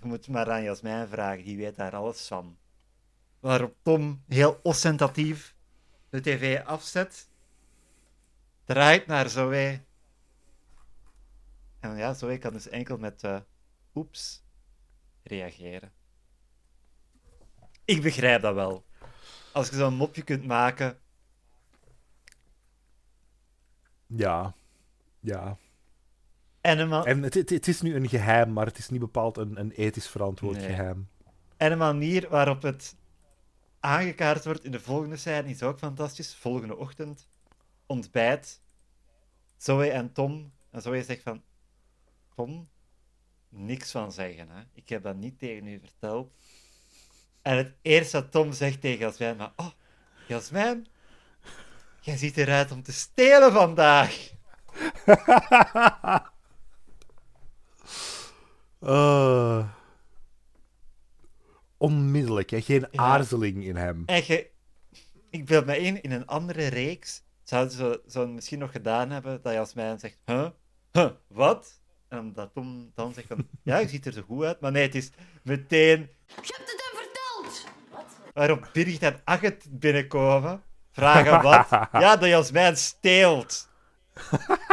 [0.00, 2.58] je moet maar aan Jasmijn vragen, die weet daar alles van.
[3.40, 5.54] Waarop Tom heel ostentatief
[6.08, 7.28] de tv afzet,
[8.64, 9.80] draait naar Zoe.
[11.80, 13.40] En ja, Zoe kan dus enkel met eh,
[13.94, 14.42] oeps
[15.22, 15.92] reageren.
[17.90, 18.84] Ik begrijp dat wel.
[19.52, 20.98] Als je zo'n mopje kunt maken.
[24.06, 24.54] Ja,
[25.20, 25.56] ja.
[26.62, 29.60] Ma- En het, het, het is nu een geheim, maar het is niet bepaald een,
[29.60, 30.66] een ethisch verantwoord Nee.
[30.66, 31.08] geheim.
[31.56, 32.96] en een manier waarop het
[33.80, 36.34] aangekaart wordt in de volgende scène is ook fantastisch.
[36.34, 37.28] Volgende ochtend.
[37.86, 38.60] Ontbijt.
[39.56, 40.52] Zoe en Tom.
[40.70, 41.42] En Zoe zegt van...
[42.34, 42.68] Tom,
[43.48, 44.48] niks van zeggen.
[44.50, 44.62] Hè?
[44.72, 46.32] Ik heb dat niet tegen u verteld.
[47.42, 49.36] En het eerste wat Tom zegt tegen Jasmijn...
[49.36, 49.70] Maar, oh,
[50.26, 50.86] Jasmijn...
[52.00, 54.30] Jij ziet eruit om te stelen vandaag.
[58.80, 59.68] Eh,
[61.76, 62.60] onmiddellijk, hè?
[62.60, 64.02] geen aarzeling in hem.
[64.06, 64.50] En je,
[65.30, 69.42] ik beeld me in, in een andere reeks zouden ze zo misschien nog gedaan hebben
[69.42, 70.48] dat Jasmijn zegt, huh?
[70.92, 71.80] Huh, wat?
[72.08, 74.60] En dat Tom dan zegt van, ja, je ziet er zo goed uit.
[74.60, 75.10] Maar nee, het is
[75.42, 76.79] meteen, Je hebt het?
[78.34, 80.62] Waarop Birgit en Agget binnenkomen.
[80.92, 81.68] Vragen wat?
[81.92, 83.68] Ja, dat Jasmijn steelt.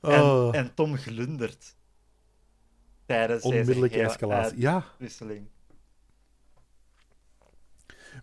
[0.00, 1.76] En, Oh, en Tom glundert.
[3.06, 4.60] Tijdens onmiddellijke deze escalatie.
[4.60, 5.48] Ja, uitwisseling.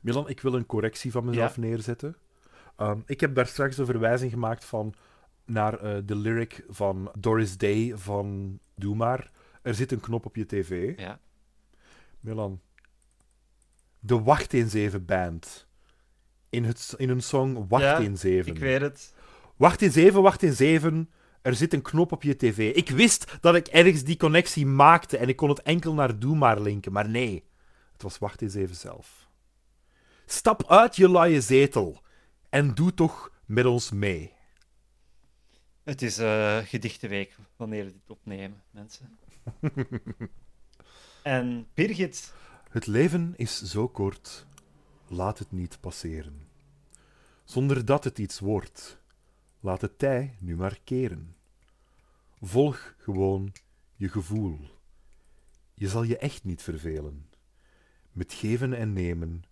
[0.01, 1.61] Milan, ik wil een correctie van mezelf Ja.
[1.61, 2.17] neerzetten.
[2.75, 4.93] Ehm, ik heb daar straks een verwijzing gemaakt van,
[5.45, 9.31] naar eh, de lyric van Doris Day van Doe maar.
[9.61, 10.99] Er zit een knop op je tv.
[10.99, 11.19] Ja.
[12.19, 12.61] Milan.
[14.06, 15.68] De Wacht eens even band.
[16.49, 18.51] In, het, in een song Wacht Ja, eens even.
[18.51, 19.14] Ik weet het.
[19.56, 21.10] Wacht eens even, wacht eens even.
[21.41, 22.76] Er zit een knop op je tv.
[22.76, 26.36] Ik wist dat ik ergens die connectie maakte en ik kon het enkel naar Doe
[26.36, 27.43] maar linken, maar nee.
[27.93, 29.30] Het was Wacht eens even zelf.
[30.26, 32.01] Stap uit je luie zetel
[32.49, 34.34] en doe toch met ons mee.
[35.84, 39.18] Het is eh gedichtenweek wanneer we dit opnemen, mensen.
[41.24, 42.34] en Birgit,
[42.76, 44.45] Het leven is zo kort,
[45.07, 46.47] laat het niet passeren.
[47.43, 48.99] Zonder dat het iets wordt,
[49.59, 51.36] laat het tij nu maar keren.
[52.41, 53.53] Volg gewoon
[53.95, 54.59] je gevoel.
[55.73, 57.30] Je zal je echt niet vervelen.
[58.11, 59.43] Met geven en nemen,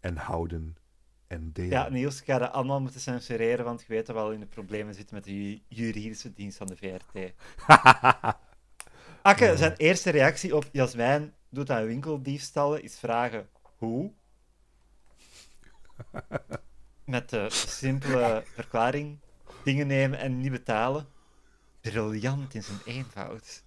[0.00, 0.76] en houden
[1.26, 1.70] en delen.
[1.70, 4.40] ja, Niels, ik ga dat allemaal moeten censureren, want je weet dat we al in
[4.40, 7.32] de problemen zitten met de ju- juridische dienst van de VRT.
[9.22, 14.12] Akke, zijn eerste reactie op Jasmijn doet aan winkeldiefstallen is vragen hoe?
[17.04, 19.18] Met de simpele verklaring:
[19.64, 21.06] dingen nemen en niet betalen.
[21.80, 23.64] Briljant in zijn eenvoud.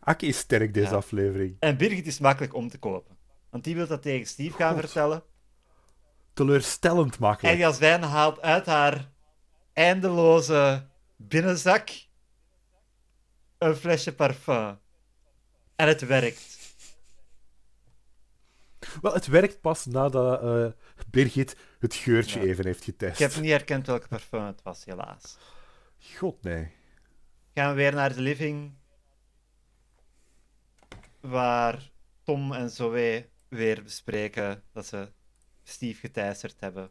[0.00, 0.96] Akke is sterk deze Ja.
[0.96, 1.56] aflevering.
[1.58, 3.16] En Birgit is makkelijk om te kopen.
[3.50, 4.80] Want die wil dat tegen Steve gaan God.
[4.80, 5.22] vertellen.
[6.32, 7.58] Teleurstellend En makkelijk.
[7.58, 9.10] Jasmijn haalt uit haar
[9.72, 10.86] eindeloze
[11.16, 11.90] binnenzak
[13.58, 14.78] een flesje parfum.
[15.80, 16.58] En het werkt.
[19.00, 20.66] Wel, het werkt pas nadat eh,
[21.10, 22.46] Birgit het geurtje Ja.
[22.46, 23.20] even heeft getest.
[23.20, 25.36] Ik heb niet herkend welke parfum het was, helaas.
[26.16, 26.72] God, nee.
[27.54, 28.74] Gaan we weer naar de living.
[31.20, 31.90] Waar
[32.22, 35.12] Tom en Zoe weer bespreken dat ze
[35.62, 36.90] Steve geteisterd hebben.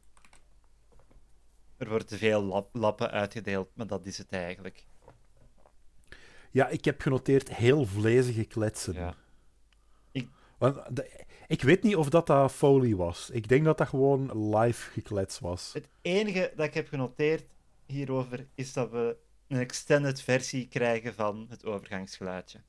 [1.78, 4.86] Er worden te veel lap- lappen uitgedeeld, maar dat is het eigenlijk.
[6.52, 8.94] Ja, ik heb genoteerd heel vlezige kletsen.
[8.94, 9.16] Ja.
[10.12, 13.30] Ik- Want de- ik weet niet of dat, dat Foley was.
[13.30, 15.74] Ik denk dat dat gewoon live geklets was.
[15.74, 17.46] Het enige dat ik heb genoteerd
[17.86, 22.60] hierover is dat we een extended versie krijgen van het overgangsgeluidje.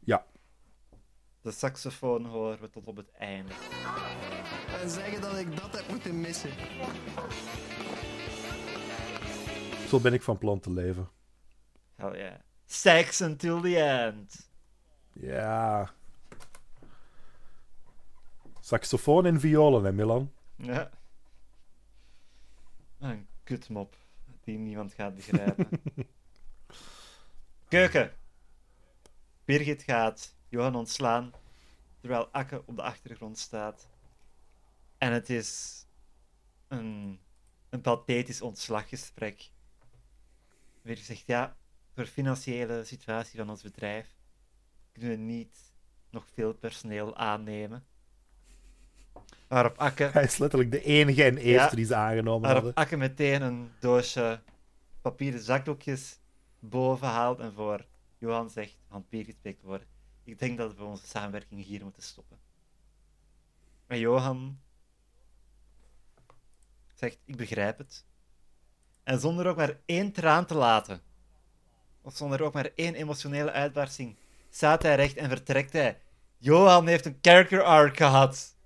[0.00, 0.26] Ja.
[1.40, 3.52] De saxofoon horen we tot op het einde.
[4.82, 6.50] En zeggen dat ik dat heb moeten missen.
[9.88, 11.08] Zo ben ik van plan te leven.
[11.94, 12.34] Hell yeah.
[12.66, 14.48] Sex until the end.
[15.12, 15.92] Ja.
[18.60, 20.32] Saxofoon en violen, hè, Milan?
[20.56, 20.90] Ja.
[22.98, 23.96] Een kutmop
[24.44, 25.68] die niemand gaat begrijpen.
[27.68, 28.12] Keuken.
[29.44, 31.32] Birgit gaat Johan ontslaan,
[32.00, 33.88] terwijl Akke op de achtergrond staat.
[34.98, 35.82] En het is
[36.68, 37.20] een,
[37.68, 39.50] een pathetisch ontslaggesprek.
[40.82, 41.56] Weer zegt, ja,
[41.94, 44.06] voor de financiële situatie van ons bedrijf
[44.92, 45.72] kunnen we niet
[46.10, 47.84] nog veel personeel aannemen.
[49.48, 51.76] Waarop Akke Hij is letterlijk de enige en eerste Ja.
[51.76, 52.82] die ze aangenomen Waarop hadden.
[52.84, 54.40] Akke meteen een doosje
[55.00, 56.18] papieren zakdoekjes
[56.58, 57.86] boven haalt en voor
[58.18, 58.76] Johan zegt,
[59.08, 59.86] Birgit spreekt worden.
[60.24, 62.38] Ik denk dat we onze samenwerking hier moeten stoppen.
[63.86, 64.60] En Johan
[66.94, 68.04] zegt, ik begrijp het.
[69.02, 71.00] En zonder ook maar één traan te laten,
[72.04, 74.16] of zonder ook maar één emotionele uitbarsting,
[74.50, 75.98] staat hij recht en vertrekt hij.
[76.38, 78.56] Johan heeft een character arc gehad.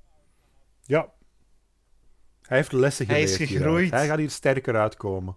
[0.84, 1.12] Ja.
[2.42, 3.40] Hij heeft lessen Hij geleerd.
[3.40, 3.62] is hieruit.
[3.70, 3.90] gegroeid.
[3.90, 5.36] Hij gaat hier sterker uitkomen.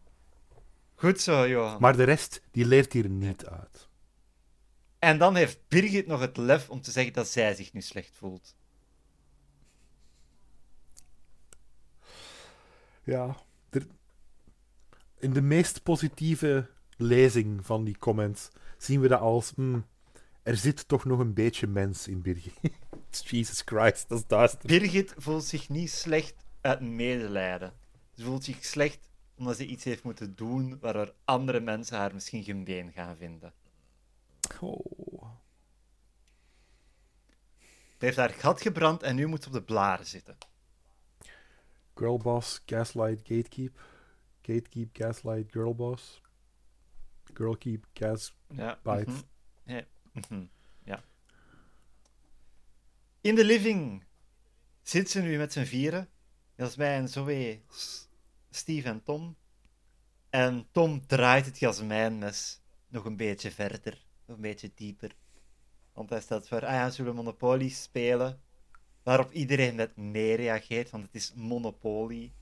[0.95, 1.78] Goed zo, Johan.
[1.80, 3.89] Maar de rest, die leert hier niet uit.
[4.99, 8.12] En dan heeft Birgit nog het lef om te zeggen dat zij zich nu slecht
[8.18, 8.56] voelt.
[13.04, 13.36] Ja.
[13.70, 13.88] er-
[15.20, 16.70] In de meest positieve
[17.02, 19.52] lezing van die comments zien we dat als...
[19.56, 19.86] hmm,
[20.43, 22.54] er zit toch nog een beetje mens in Birgit.
[23.30, 24.68] Jesus Christ, dat is duister.
[24.68, 27.74] Birgit voelt zich niet slecht uit medelijden.
[28.14, 32.43] Ze voelt zich slecht omdat ze iets heeft moeten doen waardoor andere mensen haar misschien
[32.43, 33.54] gemeen gaan vinden.
[34.60, 35.26] Oh.
[37.97, 40.38] Ze heeft haar gat gebrand en nu moet ze op de blaren zitten.
[41.95, 43.80] Girlboss, gaslight, gatekeep.
[44.41, 46.20] Gatekeep, gaslight, girlboss.
[47.34, 48.36] Girlkeep, gas...
[48.56, 48.80] Ja.
[48.84, 49.12] Bite.
[49.12, 49.22] mhm.
[49.66, 49.86] Ja.
[50.14, 50.46] mhm,
[50.84, 51.04] ja.
[53.22, 54.04] In de living
[54.82, 56.10] zitten ze nu met z'n vieren.
[56.56, 57.62] Jasmijn, Zoe,
[58.50, 59.36] Steve en Tom.
[60.30, 65.16] En Tom draait het jasmijnmes nog een beetje verder, nog een beetje dieper.
[65.94, 68.42] Want hij stelt voor, ah ja, zullen we Monopoly spelen?
[69.04, 72.34] Waarop iedereen met nee reageert, want het is Monopoly.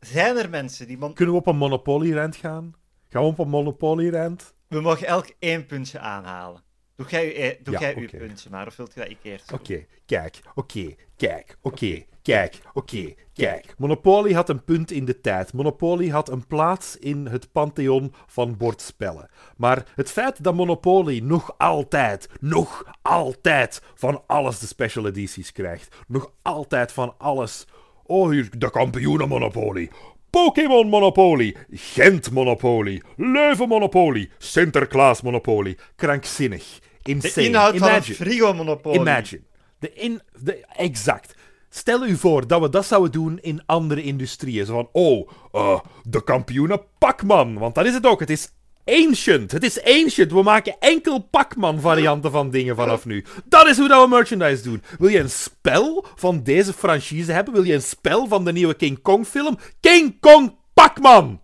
[0.00, 0.98] Zijn er mensen die...
[1.12, 2.74] Kunnen we op een Monopoly-rent gaan?
[3.08, 4.54] Gaan we op een Monopoly-rent?
[4.68, 6.64] We mogen elk één puntje aanhalen.
[6.96, 9.18] Doe jij, uw, e- doe Ja, jij uw puntje maar, of wilt je dat ik
[9.22, 9.52] eerst?
[9.52, 13.74] Oké, kijk, oké, kijk, oké, kijk, oké, kijk.
[13.78, 15.52] Monopoly had een punt in de tijd.
[15.52, 19.30] Monopoly had een plaats in het pantheon van bordspellen.
[19.56, 25.96] Maar het feit dat Monopoly nog altijd, nog altijd van alles de special edities krijgt.
[26.08, 27.66] Nog altijd van alles.
[28.02, 29.90] Oh, hier, de kampioenen Monopoly.
[30.30, 35.76] Pokémon Monopoly, Gent Monopoly, Leuven Monopoly, Sinterklaas Monopoly.
[35.96, 36.78] Krankzinnig.
[37.02, 37.46] De Insane.
[37.46, 38.14] inhoud van een Imagine.
[38.14, 39.00] frigo-monopolie.
[39.00, 39.42] Imagine.
[39.78, 41.34] De in, de, exact.
[41.70, 44.66] Stel u voor dat we dat zouden doen in andere industrieën.
[44.66, 47.58] Zo van, oh, eh, de kampioenen Pac-Man.
[47.58, 48.20] Want dat is het ook.
[48.20, 48.48] Het is
[48.86, 49.52] ancient.
[49.52, 50.32] Het is ancient.
[50.32, 53.24] We maken enkel Pac-Man varianten van dingen vanaf nu.
[53.44, 54.82] Dat is hoe dat we merchandise doen.
[54.98, 57.54] Wil je een spel van deze franchise hebben?
[57.54, 59.58] Wil je een spel van de nieuwe King Kong film?
[59.80, 61.40] King Kong Pac-Man!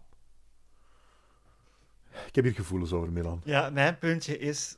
[2.26, 3.40] Ik heb hier gevoelens over, Milan.
[3.44, 4.76] Ja, mijn puntje is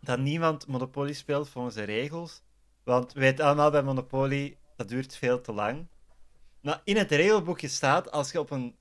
[0.00, 2.42] dat niemand Monopoly speelt volgens de regels.
[2.84, 5.86] Want we weten allemaal bij Monopoly, dat duurt veel te lang.
[6.60, 8.76] Nou, in het regelboekje staat, als je op een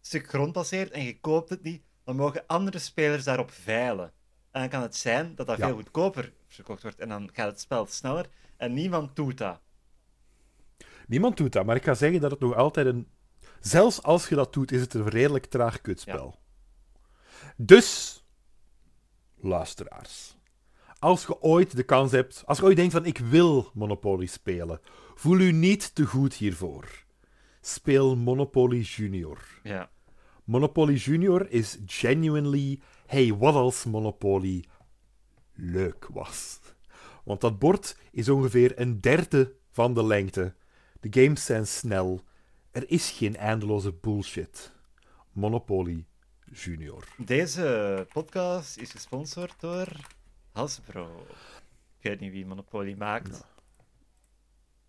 [0.00, 4.12] stuk grond passeert en je koopt het niet, dan mogen andere spelers daarop veilen.
[4.50, 5.66] En dan kan het zijn dat dat Ja.
[5.66, 8.26] veel goedkoper verkocht wordt en dan gaat het spel sneller.
[8.56, 9.60] En niemand doet dat.
[11.06, 13.08] Niemand doet dat, maar ik ga zeggen dat het nog altijd een.
[13.60, 16.38] Zelfs als je dat doet, is het een redelijk traag kutspel.
[17.56, 18.22] Dus,
[19.36, 20.36] luisteraars.
[20.98, 24.80] Als je ooit de kans hebt, als je ooit denkt van ik wil Monopoly spelen,
[25.14, 27.04] voel u niet te goed hiervoor.
[27.60, 29.38] Speel Monopoly Junior.
[29.62, 29.90] Ja.
[30.48, 34.64] Monopoly Junior is genuinely, hey, wat als Monopoly
[35.54, 36.60] leuk was.
[37.24, 40.54] Want dat bord is ongeveer een derde van de lengte.
[41.00, 42.20] De games zijn snel.
[42.70, 44.72] Er is geen eindeloze bullshit.
[45.32, 46.06] Monopoly
[46.52, 47.04] Junior.
[47.16, 49.88] Deze podcast is gesponsord door
[50.52, 51.26] Hasbro.
[51.98, 53.44] Ik weet niet wie Monopoly maakt.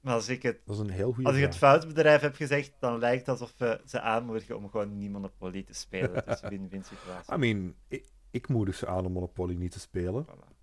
[0.02, 1.70] Maar als ik het Dat is een heel goede Als ik het vraag.
[1.72, 5.64] foute bedrijf heb gezegd, dan lijkt het alsof we ze aanmoedigen om gewoon niet Monopoly
[5.64, 6.14] te spelen.
[6.14, 7.34] Het is een win-win situatie.
[7.34, 10.26] I mean, ik, ik moedig ze aan om Monopoly niet te spelen.
[10.26, 10.58] Voilà.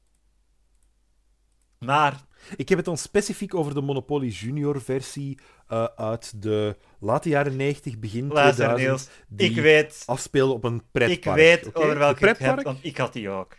[1.79, 2.25] Maar,
[2.57, 7.57] Ik heb het dan specifiek over de Monopoly Junior versie eh, uit de late jaren
[7.57, 8.89] 90, begin luister 2000.
[8.89, 11.25] Niels, die ik weet, afspeelde op een pretpark.
[11.25, 12.51] ik weet over welke pretpark?
[12.51, 13.57] hebt, want ik had die ook.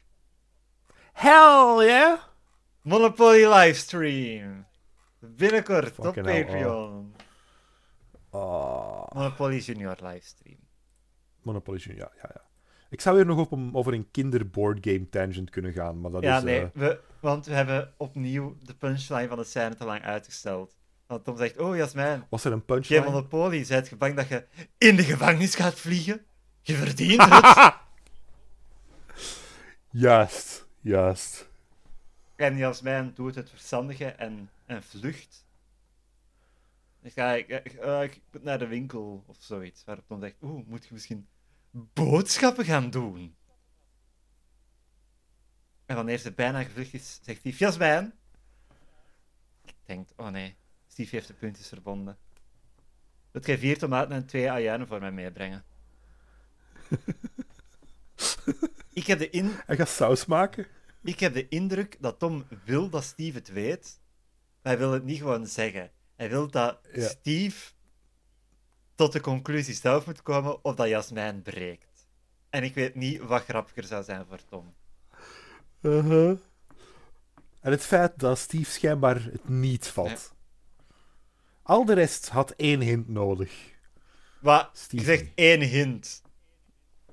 [1.14, 2.20] Hell yeah!
[2.82, 4.66] Monopoly livestream.
[5.20, 7.15] Binnenkort op Fucking hell, Patreon.
[8.30, 10.57] Ah, Monopoly Junior livestream.
[11.41, 12.41] Monopoly Junior, ja, ja, ja.
[12.89, 16.38] Ik zou hier nog op een, over een kinderboardgame tangent kunnen gaan, maar dat Ja,
[16.38, 16.43] is...
[16.43, 20.76] nee, eh, we, want we hebben opnieuw de punchline van het scène te lang uitgesteld.
[21.07, 23.03] Want Tom zegt, oh Jasmijn, was er een Geen punchline?
[23.05, 23.63] Monopoly.
[23.63, 24.45] Zijt je bang dat je
[24.78, 26.26] in de gevangenis gaat vliegen?
[26.61, 27.74] Je verdient het.
[29.89, 31.49] Juist, juist.
[32.36, 35.45] en Jasmijn doet het verstandige en, en vlucht.
[37.01, 39.84] Ik, ga, ik, eh, ik moet naar de winkel of zoiets.
[39.84, 41.28] Waarop Tom zegt, oeh, moet je misschien
[41.72, 43.36] boodschappen gaan doen?
[45.86, 48.13] En wanneer ze bijna gevlucht is, zegt hij, Jasmijn.
[49.65, 50.55] Ik denk, oh nee,
[50.88, 52.18] Steve heeft de puntjes verbonden.
[53.32, 55.65] Wilt jij vier tomaten en twee ajuinen voor mij meebrengen?
[58.93, 60.68] ik, heb de in, Hij gaat saus maken.
[61.03, 63.99] ik heb de indruk dat Tom wil dat Steve het weet,
[64.68, 65.91] hij wil het niet gewoon zeggen.
[66.15, 67.07] Hij wil dat Ja.
[67.07, 67.72] Steve
[68.95, 72.07] tot de conclusie zelf moet komen of dat Jasmijn breekt.
[72.49, 74.74] En ik weet niet wat grappiger zou zijn voor Tom.
[75.82, 76.38] Uh-huh.
[77.61, 80.07] En het feit dat Steve schijnbaar het niet vat.
[80.09, 80.18] Ja.
[81.61, 83.51] Al de rest had één hint nodig.
[84.39, 86.22] Maar je zegt één hint.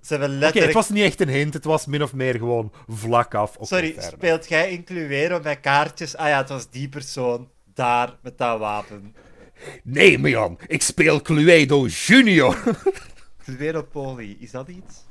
[0.04, 0.74] Ze hebben Oké, letterlijk...
[0.74, 3.56] het was niet echt een hint, het was min of meer gewoon vlak af.
[3.56, 6.16] Oké, Sorry, speelt jij in Cluedo met kaartjes?
[6.16, 9.16] Ah ja, het was die persoon daar met dat wapen.
[9.82, 12.62] Nee, Milan, ik speel Cluedo Junior.
[13.44, 15.04] Cluedo Poly, is dat iets?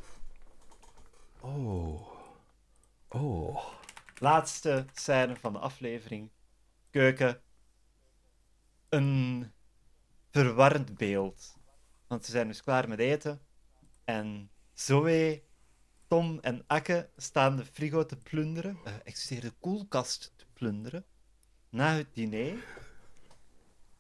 [1.40, 2.08] Oh.
[3.08, 3.64] Oh.
[4.18, 6.30] Laatste scène van de aflevering.
[6.92, 7.42] Keuken.
[8.90, 9.52] Een
[10.32, 11.58] verwarrend beeld.
[12.08, 13.42] Want ze zijn dus klaar met eten.
[14.04, 15.44] En Zoe,
[16.08, 18.78] Tom en Akke staan de frigo te plunderen.
[18.84, 21.06] Eh excuseer, de koelkast te plunderen.
[21.70, 22.64] Na het diner.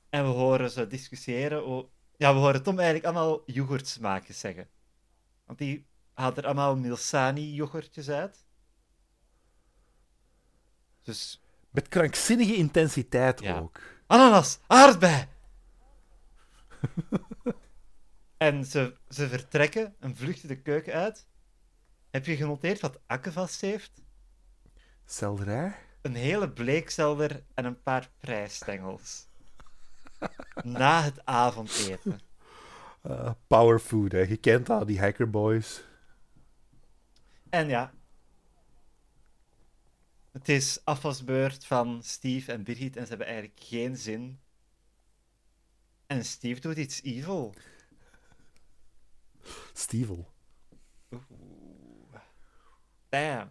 [0.09, 1.89] En we horen ze discussiëren.
[2.17, 4.69] Ja, we horen Tom eigenlijk allemaal yoghurtsmaakjes zeggen.
[5.45, 8.45] Want die haalt er allemaal Milsani-yoghurtjes uit.
[11.01, 13.59] Dus Met krankzinnige intensiteit Ja.
[13.59, 13.79] ook.
[14.07, 15.27] Ananas, aardbei.
[18.43, 21.27] en ze, ze vertrekken en vluchten de keuken uit.
[22.09, 24.01] Heb je genoteerd wat Akke vast heeft?
[25.05, 25.75] Selderij?
[26.01, 29.27] Een hele bleekselder en een paar prijsstengels.
[30.63, 32.19] Na het avondeten.
[33.01, 34.19] Eh, powerfood, hè.
[34.19, 35.83] Je kent dat, die hackerboys.
[37.49, 37.93] En ja.
[40.31, 44.39] Het is afwasbeurt van Steve en Birgit en ze hebben eigenlijk geen zin.
[46.07, 47.53] En Steve doet iets evil.
[49.73, 50.31] Stevel.
[53.09, 53.47] Bam.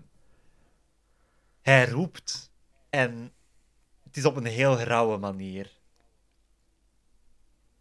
[1.62, 2.51] Hij roept.
[2.90, 3.32] En
[4.03, 5.80] het is op een heel rauwe manier.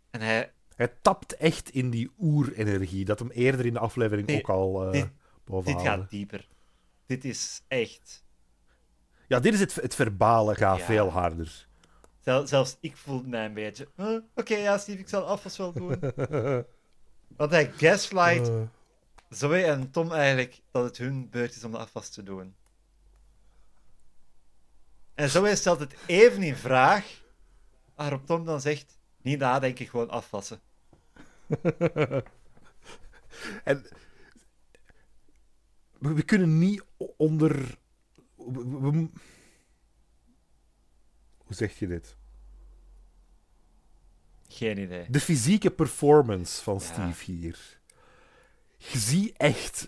[0.09, 4.37] En hij, Hij tapt echt in die oerenergie, dat hem eerder in de aflevering Dit-
[4.39, 5.09] ook al uh, dit-
[5.43, 6.47] boven dit gaat dieper.
[7.05, 8.23] Dit is echt.
[9.27, 10.85] Ja, dit is het, het verbale gaat Ja.
[10.85, 11.67] veel harder.
[12.19, 13.87] Zel- zelfs ik voelde mij een beetje.
[13.95, 15.99] "Huh, Oké, ja, Steve, ik zal afwas wel doen.
[17.35, 18.61] Want hij gaslight Eh,
[19.29, 22.55] Zoe en Tom eigenlijk dat het hun beurt is om de afwas te doen.
[25.13, 27.23] En Zoe stelt het even in vraag,
[27.95, 30.61] waarop Tom dan zegt: niet nadenken, gewoon afwassen.
[33.63, 33.85] en
[35.99, 36.83] we, we kunnen niet
[37.17, 37.77] onder.
[38.35, 39.09] we- we- we-
[41.37, 42.15] hoe zeg je dit?
[44.51, 45.05] Geen idee.
[45.09, 46.81] De fysieke performance van Ja.
[46.81, 47.79] Steve hier.
[48.77, 49.87] Je ziet echt.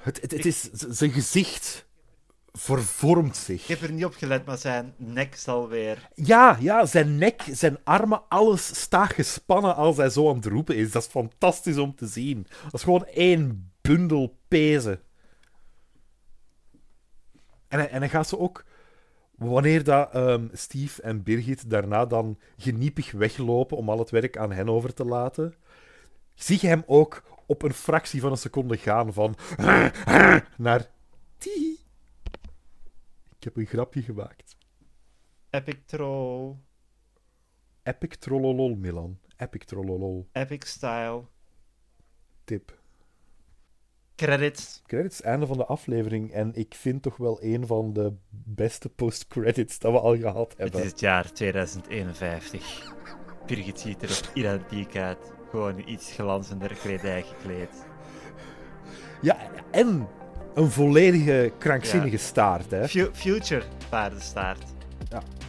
[0.00, 1.86] Het, het, het is zijn gezicht
[2.52, 3.62] vervormt zich.
[3.62, 6.08] Ik heb er niet op gelet, maar zijn nek zal weer.
[6.14, 10.76] Ja, ja, zijn nek, zijn armen, alles staat gespannen als hij zo aan het roepen
[10.76, 10.90] is.
[10.90, 12.46] Dat is fantastisch om te zien.
[12.62, 15.00] Dat is gewoon één bundel pezen.
[17.68, 18.64] En hij, en hij gaat zo ook...
[19.48, 24.52] Wanneer dat, ehm, Steve en Birgit daarna dan geniepig weglopen om al het werk aan
[24.52, 25.54] hen over te laten,
[26.34, 29.36] zie je hem ook op een fractie van een seconde gaan van
[30.56, 30.90] naar.
[33.36, 34.56] Ik heb een grapje gemaakt.
[35.50, 36.56] Epic troll,
[37.82, 39.18] Epic trollolol, Milan.
[39.36, 40.28] Epic trollolol.
[40.32, 41.24] epic style,
[42.44, 42.81] Tip.
[44.16, 44.82] Credits.
[44.86, 46.32] Credits, einde van de aflevering.
[46.32, 50.58] En ik vind toch wel een van de beste post-credits dat we al gehad Het
[50.58, 50.80] hebben.
[50.82, 52.94] is het jaar 2051.
[53.46, 55.32] Birgit ziet er ook identiek uit.
[55.50, 57.84] Gewoon in iets glanzender kledij gekleed.
[59.20, 59.36] Ja,
[59.70, 60.08] en
[60.54, 62.70] een volledige krankzinnige staart.
[62.70, 62.88] Hè?
[62.88, 64.62] Fu- future paardenstaart.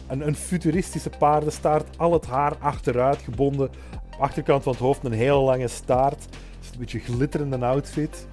[0.06, 1.98] Een, een futuristische paardenstaart.
[1.98, 3.70] Al het haar achteruit gebonden.
[4.18, 6.24] Achterkant van het hoofd een hele lange staart.
[6.24, 8.26] Het een beetje glitterende outfit.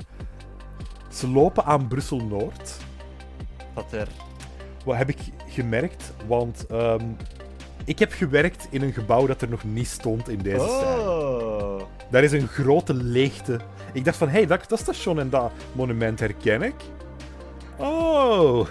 [1.11, 2.77] Ze lopen aan Brussel-Noord.
[3.73, 4.07] Dat er
[4.85, 6.13] Wat heb ik gemerkt?
[6.27, 7.05] Want ehm,
[7.85, 11.09] ik heb gewerkt in een gebouw dat er nog niet stond in deze scène.
[11.09, 11.81] Oh.
[12.09, 13.59] Daar is een grote leegte.
[13.93, 16.75] Ik dacht van, hé, hey, dat, dat station en dat monument herken ik.
[17.77, 18.67] Oh.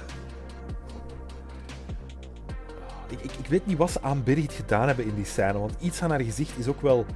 [3.08, 5.74] Ik, ik, ik weet niet wat ze aan Birgit gedaan hebben in die scène, want
[5.80, 7.06] iets aan haar gezicht is ook wel...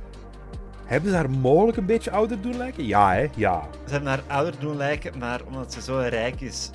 [0.84, 2.86] Hebben ze haar mogelijk een beetje ouder doen lijken?
[2.86, 3.28] Ja, hè?
[3.36, 3.62] Ja.
[3.86, 6.70] Ze hebben haar ouder doen lijken, maar omdat ze zo rijk is,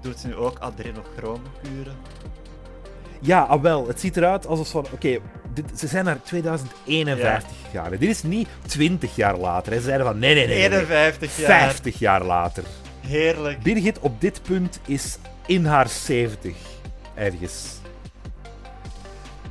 [0.00, 1.96] doet ze nu ook adrenochroomkuren.
[3.20, 3.86] Ja, ah, wel.
[3.86, 4.86] Het ziet eruit alsof van...
[4.92, 5.18] Oké,
[5.76, 7.90] ze zijn naar 2051 gegaan.
[7.92, 7.98] hè.
[7.98, 9.72] Dit is niet 20 jaar later.
[9.72, 9.78] hè.
[9.78, 10.56] Ze zeiden van, nee, nee, nee.
[10.58, 10.78] nee, nee.
[10.78, 11.60] 51 jaar.
[11.60, 12.64] 50 jaar later.
[13.00, 13.62] Heerlijk.
[13.62, 16.56] Birgit op dit punt is in haar 70
[17.14, 17.74] ergens.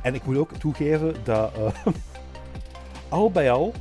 [0.02, 1.92] En ik moet ook toegeven dat eh,
[3.08, 3.74] al bij al.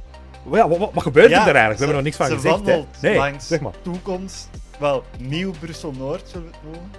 [0.51, 1.79] Ja, wat, wat, wat gebeurt er daar eigenlijk?
[1.79, 2.65] We hebben nog niks van ze gezegd.
[2.65, 3.07] Hè?
[3.07, 3.73] Nee, langs zeg maar.
[3.81, 4.49] toekomst.
[4.79, 6.91] Wel, nieuw Brussel-Noord zullen we het noemen.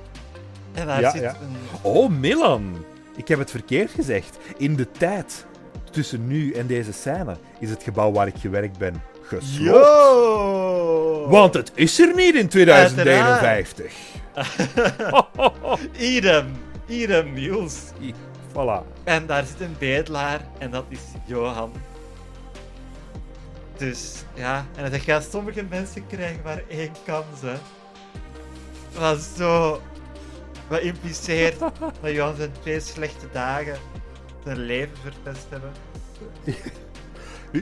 [0.72, 1.57] En daar zit een...
[1.82, 2.84] Oh, Milan!
[3.16, 4.38] Ik heb het verkeerd gezegd.
[4.57, 5.47] In de tijd
[5.90, 9.59] tussen nu en deze scène is het gebouw waar ik gewerkt ben gesloopt.
[9.59, 11.26] Yo!
[11.28, 13.92] Want het is er niet in 2051.
[15.99, 16.47] Idem.
[16.86, 17.74] Idem, Niels.
[18.53, 18.82] Voilà.
[19.05, 21.72] En daar zit een bedelaar en dat is Johan.
[23.78, 27.56] Dus ja, en dan gaan sommige mensen krijgen maar één kans, hè.
[28.98, 29.82] Wat zo.
[30.68, 31.58] Wat impliceert
[32.00, 33.76] dat Johan zijn twee slechte dagen
[34.44, 35.72] zijn leven verpest hebben.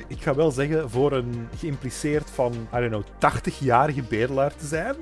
[0.09, 4.97] Ik ga wel zeggen, voor een geïmpliceerd van, I don't know, 80-jarige bedelaar te zijn,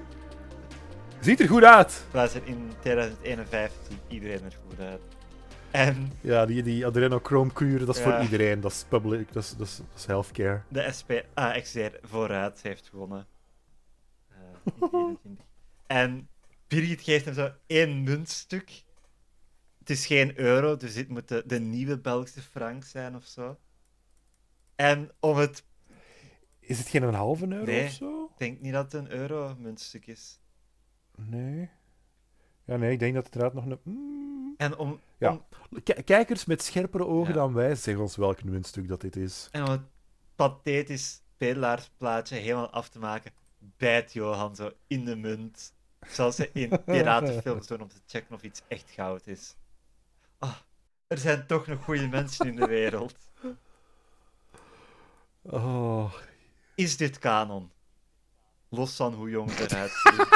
[1.22, 2.04] Ziet er goed uit.
[2.12, 5.00] Luister, in 2051 ziet iedereen er goed uit.
[5.73, 8.11] En Ja, die, die adrenochrome kuur, dat is Ja.
[8.11, 8.61] voor iedereen.
[8.61, 10.62] Dat is public, dat is, dat is, dat is healthcare.
[10.68, 13.27] de SP, ah, ik zeg vooruit, heeft gewonnen.
[14.29, 14.37] Eh,
[14.81, 15.45] in 21.
[15.87, 16.29] en
[16.68, 18.83] Birgit geeft hem zo één muntstuk.
[19.79, 23.59] Het is geen euro, dus dit moet de, de nieuwe Belgische frank zijn of zo.
[24.77, 25.64] En om het...
[26.61, 27.85] Is het geen een halve euro Nee.
[27.87, 28.25] of zo?
[28.25, 30.41] Ik denk niet dat het een euro-muntstuk is.
[31.16, 31.70] Nee.
[32.64, 33.80] Ja, nee, ik denk dat het inderdaad nog een...
[33.92, 34.54] Mm.
[34.56, 35.30] En om, Ja.
[35.30, 35.44] om,
[36.04, 37.40] kijkers met scherpere ogen Ja.
[37.40, 39.48] dan wij, zeg ons welk muntstuk dat dit is.
[39.52, 39.80] en om het
[40.36, 45.74] pathetisch pedelaarsplaatje helemaal af te maken, bijt Johan zo in de munt.
[46.08, 49.56] Zoals ze in piratenfilms doen om te checken of iets echt goud is.
[50.38, 50.54] Ah,
[51.06, 53.14] er zijn toch nog goede mensen in de wereld.
[55.42, 56.12] Oh,
[56.74, 57.70] Is dit kanon?
[58.68, 60.26] Los van hoe jong ze eruit zien.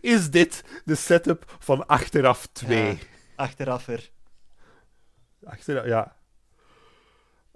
[0.00, 2.86] Is dit de setup van Achteraf 2?
[2.86, 2.96] Ja,
[3.36, 4.10] achteraf er.
[5.44, 6.16] Achteraf, ja.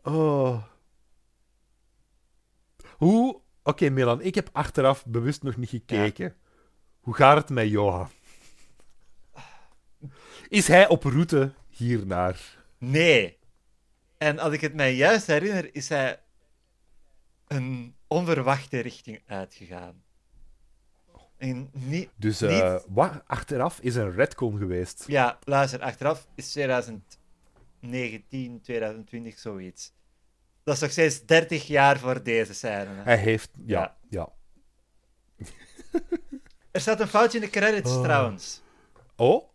[0.02, 0.62] Oh.
[2.96, 3.40] Hoe...
[3.62, 6.36] Oké, Milan, ik heb achteraf bewust nog niet gekeken.
[7.00, 8.08] Hoe gaat het met Johan?
[10.48, 12.64] Is hij op route hiernaar?
[12.78, 13.38] Nee.
[14.18, 16.20] En als ik het mij juist herinner, is hij
[17.46, 20.02] een onverwachte richting uitgegaan.
[21.42, 23.22] En niet, Dus eh, Niet- wat?
[23.26, 25.04] achteraf is een redcon geweest.
[25.06, 29.92] Ja, luister, achteraf is 2019, 2020 zoiets.
[30.64, 32.94] Dat is nog steeds 30 jaar voor deze scène.
[32.94, 33.02] hè.
[33.02, 33.50] Hij heeft...
[33.66, 34.08] Ja, Ja.
[34.08, 34.32] ja.
[36.70, 38.02] Er staat een foutje in de credits Oh.
[38.02, 38.62] trouwens.
[39.16, 39.48] Oh?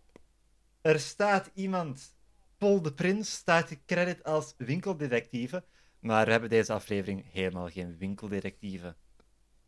[0.82, 2.16] Er staat iemand,
[2.58, 5.64] Paul de Prins, staat de credit als winkeldetectieve.
[6.00, 8.96] Maar we hebben deze aflevering helemaal geen winkeldetectieve.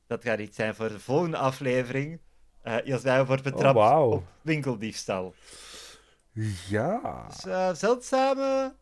[0.09, 2.19] Dat gaat iets zijn voor de volgende aflevering.
[2.61, 4.11] Eh Jasmijn wordt betrapt Oh, wauw.
[4.11, 5.33] op winkeldiefstal.
[6.67, 7.25] Ja.
[7.27, 8.75] Dus, eh, zeldzame.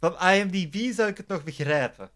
[0.00, 2.10] Van IMDb zou ik het nog begrijpen.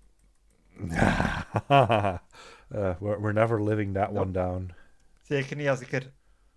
[2.68, 4.70] Eh, we're, we're never living that one down.
[5.22, 6.12] Zeker niet als ik er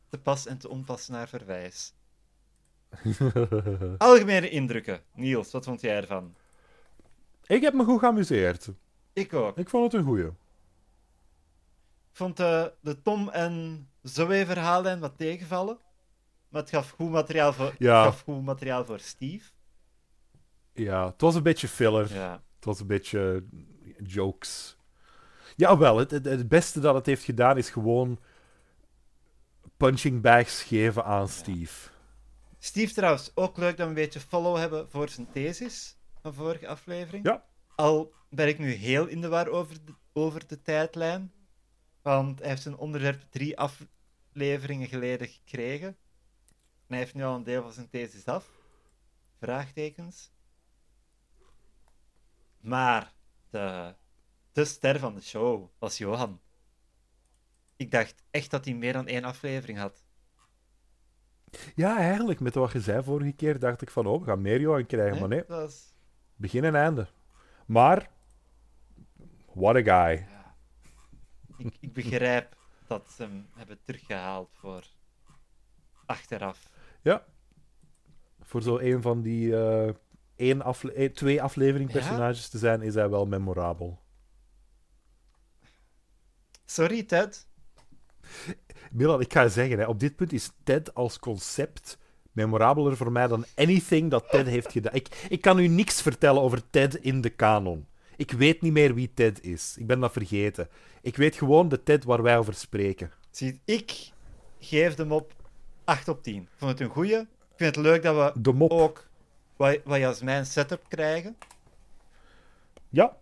[0.10, 1.94] te pas en te onpas naar verwijs.
[3.98, 5.02] Algemene indrukken.
[5.14, 6.36] Niels, wat vond jij ervan?
[7.46, 8.70] ik heb me goed geamuseerd.
[9.14, 9.58] Ik ook.
[9.58, 10.30] Ik vond het een goeie.
[12.12, 15.80] Vond de, de Tom en Zoe verhaallijn wat tegenvallen.
[16.50, 18.04] Maar het gaf goed materiaal voor, Ja.
[18.04, 19.50] gaf goed materiaal voor Steve.
[20.74, 22.14] Ja, het was een beetje filler.
[22.14, 22.44] Ja.
[22.56, 23.44] Het was een beetje
[24.04, 24.78] jokes.
[25.56, 28.20] Jawel, het, het, het beste dat het heeft gedaan is gewoon
[29.78, 31.90] punching bags geven aan Steve.
[32.60, 36.68] Steve trouwens, ook leuk dat we een beetje follow hebben voor zijn thesis van vorige
[36.68, 37.26] aflevering.
[37.26, 37.44] Ja.
[37.76, 41.32] Al ben ik nu heel in de war over de, over de tijdlijn.
[42.02, 45.88] Want hij heeft zijn onderwerp drie afleveringen geleden gekregen.
[45.88, 45.98] En
[46.88, 48.50] hij heeft nu al een deel van zijn thesis af.
[49.40, 50.32] Vraagtekens.
[52.60, 53.14] Maar
[53.50, 53.96] de,
[54.52, 56.42] de ster van de show was Johan.
[57.76, 60.04] Ik dacht echt dat hij meer dan één aflevering had.
[61.76, 64.60] Ja, eigenlijk, met wat je zei vorige keer, dacht ik van, oh, we gaan meer
[64.60, 65.20] Johan krijgen.
[65.20, 65.94] Maar nee, was...
[66.36, 67.08] begin en einde.
[67.66, 68.10] Maar,
[69.54, 70.28] what a guy.
[71.66, 72.56] Ik, ik begrijp
[72.88, 74.84] dat ze hem hebben teruggehaald voor
[76.06, 76.70] achteraf.
[77.02, 77.26] Ja.
[78.42, 79.94] Voor zo een van die eh,
[80.36, 84.00] één afle- eh, twee aflevering personages te zijn, is hij wel memorabel.
[86.66, 87.48] Sorry, Ted.
[88.92, 91.98] Milan, ik ga je zeggen, hè, op dit punt is Ted als concept
[92.32, 94.94] memorabeler voor mij dan anything dat Ted heeft gedaan.
[94.94, 97.88] Ik, ik kan u niks vertellen over Ted in de kanon.
[98.22, 99.76] Ik weet niet meer wie Ted is.
[99.78, 100.70] Ik ben dat vergeten.
[101.02, 103.12] Ik weet gewoon de Ted waar wij over spreken.
[103.32, 104.12] Zie, ik
[104.60, 105.34] geef hem op
[105.84, 106.42] 8 op 10.
[106.42, 107.18] Ik vond het een goeie.
[107.20, 108.72] Ik vind het leuk dat we De mop.
[108.72, 109.08] ook
[109.56, 111.38] wat, wat Jasmijn setup krijgen.
[112.90, 113.18] Ja.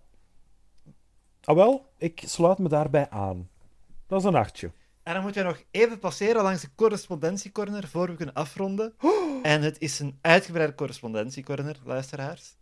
[1.44, 3.50] Ah wel, ik sluit me daarbij aan.
[4.08, 4.72] Dat is een achtje.
[5.04, 8.94] En dan moeten we nog even passeren langs de correspondentiecorner voor we kunnen afronden.
[9.42, 12.56] En het is een uitgebreide correspondentiecorner, luisteraars.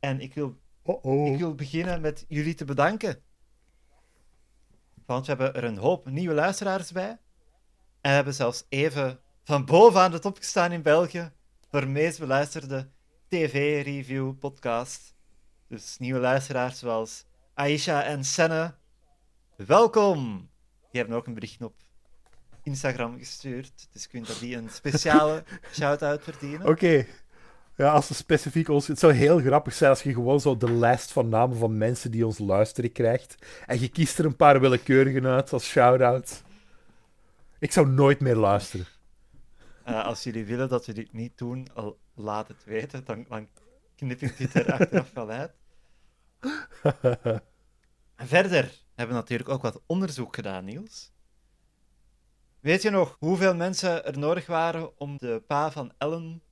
[0.00, 0.56] En ik wil
[0.86, 3.22] Ik wil beginnen met jullie te bedanken.
[5.06, 7.08] Want we hebben er een hoop nieuwe luisteraars bij.
[7.08, 7.18] En
[8.00, 11.32] we hebben zelfs even van bovenaan de top gestaan in België
[11.70, 12.90] voor de meest beluisterde
[13.28, 15.14] tv-review-podcast.
[15.68, 18.74] Dus nieuwe luisteraars zoals Aisha en Senne.
[19.56, 20.50] Welkom!
[20.90, 21.74] Die hebben ook een bericht op
[22.62, 23.88] Instagram gestuurd.
[23.92, 26.68] Dus ik vind dat die een speciale shout-out verdienen.
[26.68, 27.06] Oké.
[27.76, 28.86] Ja, als ze specifiek ons...
[28.86, 32.10] Het zou heel grappig zijn als je gewoon zo de lijst van namen van mensen
[32.10, 33.34] die ons luisteren krijgt.
[33.66, 36.42] En je kiest er een paar willekeurigen uit als shout-out.
[37.58, 38.86] Ik zou nooit meer luisteren.
[39.84, 41.68] Eh, als jullie willen dat we dit niet doen,
[42.14, 43.04] laat het weten.
[43.04, 43.48] Dan, dan
[43.96, 45.52] knip ik dit er achteraf wel uit.
[48.16, 51.12] En verder hebben we natuurlijk ook wat onderzoek gedaan, Niels.
[52.60, 56.42] Weet je nog hoeveel mensen er nodig waren om de pa van Ellen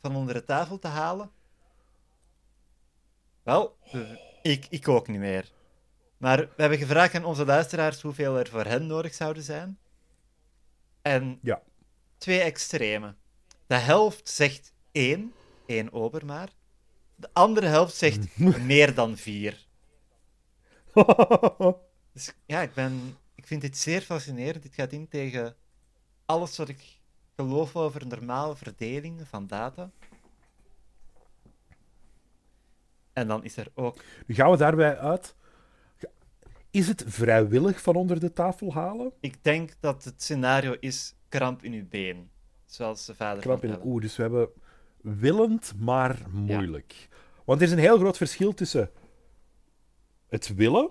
[0.00, 1.30] van onder de tafel te halen?
[3.42, 5.52] Wel, we- ik, ik ook niet meer.
[6.16, 9.78] Maar we hebben gevraagd aan onze luisteraars hoeveel er voor hen nodig zouden zijn.
[11.02, 11.62] En Ja.
[12.18, 13.14] twee extreme.
[13.66, 15.32] De helft zegt één,
[15.66, 16.48] één ober maar.
[17.16, 18.38] De andere helft zegt
[18.72, 19.66] meer dan vier.
[22.12, 24.62] Dus ja, ik, ben, ik vind dit zeer fascinerend.
[24.62, 25.56] Dit gaat in tegen
[26.26, 26.99] alles wat ik
[27.48, 29.90] geloof over normale verdelingen van data.
[33.12, 34.04] En dan is er ook.
[34.26, 35.34] Nu gaan we daarbij uit.
[36.70, 39.12] Is het vrijwillig van onder de tafel halen?
[39.20, 42.30] Ik denk dat het scenario is kramp in uw been.
[42.66, 43.78] Zoals de vader van in.
[43.84, 44.48] Oeh, dus we hebben
[45.00, 47.08] willend, maar moeilijk.
[47.44, 48.90] Want er is een heel groot verschil tussen
[50.28, 50.90] het willen,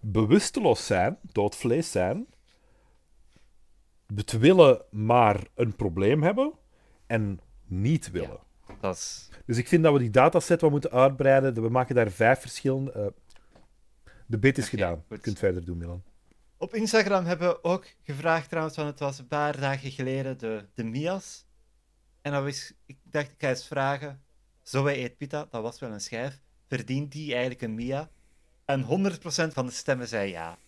[0.00, 2.26] bewusteloos zijn, dood vlees zijn,
[4.14, 6.52] het willen, maar een probleem hebben,
[7.06, 8.40] en niet willen.
[8.80, 9.28] Dat is...
[9.46, 11.62] Dus ik vind dat we die dataset wat moeten uitbreiden.
[11.62, 12.92] We maken daar vijf verschillende...
[12.92, 13.06] eh,
[14.26, 14.94] de bit is gedaan.
[15.08, 15.16] goed.
[15.16, 16.02] Je kunt verder doen, Milan.
[16.56, 20.64] Op Instagram hebben we ook gevraagd trouwens, want het was een paar dagen geleden de,
[20.74, 21.46] de Mias.
[22.20, 24.22] En dan was, ik dacht, ik ga eens vragen,
[24.62, 28.10] Zoe eet pita, dat was wel een schijf, verdient die eigenlijk een Mia?
[28.64, 28.86] En 100%
[29.52, 30.58] van de stemmen zei ja.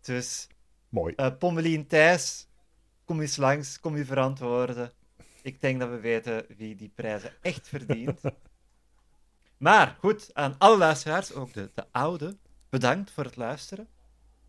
[0.00, 0.46] Dus,
[0.88, 1.14] Mooi.
[1.14, 2.46] eh Pommelien Thijs,
[3.06, 4.92] kom eens langs, kom je verantwoorden.
[5.42, 8.20] Ik denk dat we weten wie die prijzen echt verdient.
[9.56, 12.36] Maar goed, aan alle luisteraars, ook de, de oude,
[12.68, 13.88] bedankt voor het luisteren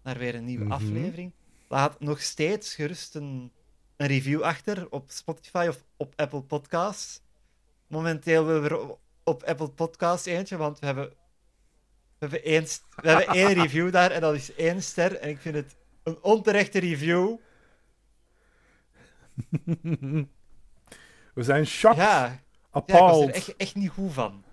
[0.04, 0.74] naar weer een nieuwe Mhm.
[0.74, 1.34] aflevering.
[1.68, 3.52] Laat nog steeds gerust een,
[3.98, 7.22] een review achter op Spotify of op Apple Podcasts.
[7.88, 11.16] Momenteel willen we er op- Apple Podcasts eentje, want we hebben, we
[12.20, 12.64] hebben, één,
[12.96, 15.16] we hebben één review daar en dat is één ster.
[15.16, 17.36] En ik vind het een onterechte review.
[21.34, 22.40] We zijn shocked, Ja, ja ik
[22.72, 23.30] was appalled.
[23.30, 24.44] er echt, echt niet goed van.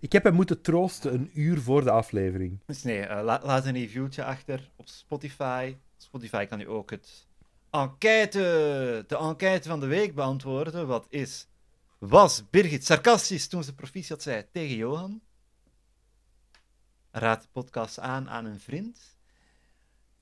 [0.00, 2.60] Ik heb hem moeten troosten een uur voor de aflevering.
[2.66, 5.76] Dus nee, eh, la- laat een reviewtje achter op Spotify.
[5.96, 7.26] Spotify kan u ook het
[7.70, 8.38] enquête,
[9.06, 10.86] de enquête van de week beantwoorden.
[10.86, 11.46] Wat is,
[11.98, 15.20] was Birgit sarcastisch toen ze proficiat zei tegen Johan?
[17.10, 19.16] Raad de podcast aan aan een vriend.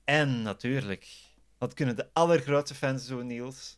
[0.03, 1.24] En natuurlijk,
[1.65, 3.77] wat kunnen de allergrootste fans doen, Niels?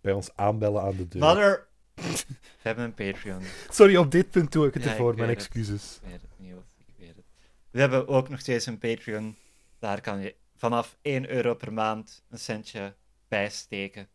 [0.00, 1.22] Bij ons aanbellen aan de deur.
[1.22, 1.66] Mother...
[1.94, 3.42] We hebben een Patreon.
[3.70, 5.10] Sorry, op dit punt doe ik het Ja, ervoor.
[5.10, 5.38] ik Mijn het.
[5.38, 5.98] excuses.
[6.02, 6.64] Ik weet het, Niels.
[6.86, 7.24] Ik weet het.
[7.70, 9.36] We hebben ook nog steeds een Patreon.
[9.78, 12.94] Daar kan je vanaf 1 euro per maand een centje
[13.28, 14.08] bij steken.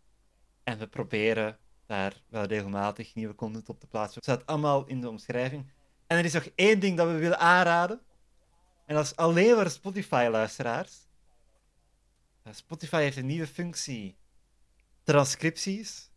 [0.64, 4.16] En we proberen daar wel regelmatig nieuwe content op te plaatsen.
[4.16, 5.72] Het staat allemaal in de omschrijving.
[6.08, 8.02] En er is nog één ding dat we willen aanraden.
[8.86, 11.10] En dat is alleen voor Spotify-luisteraars.
[12.44, 14.18] Eh, Spotify heeft een nieuwe functie.
[15.04, 16.10] Transcripties.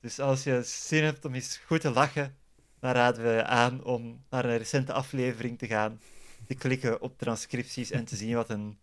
[0.00, 2.36] Dus als je zin hebt om eens goed te lachen,
[2.80, 6.00] dan raden we aan om naar een recente aflevering te gaan,
[6.46, 8.78] te klikken op transcripties en te zien wat een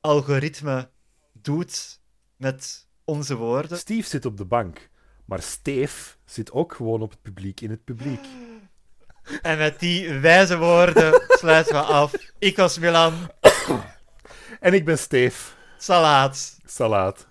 [0.00, 0.90] algoritme
[1.32, 2.00] doet
[2.36, 3.78] met onze woorden.
[3.78, 4.90] Steve zit op de bank.
[5.24, 8.24] Maar Steve zit ook gewoon op het publiek, in het publiek.
[9.42, 12.12] En met die wijze woorden sluiten we af.
[12.38, 13.30] Ik was Milan.
[14.60, 15.52] En ik ben Steve.
[15.78, 16.56] Salaat.
[16.64, 17.26] Salaat.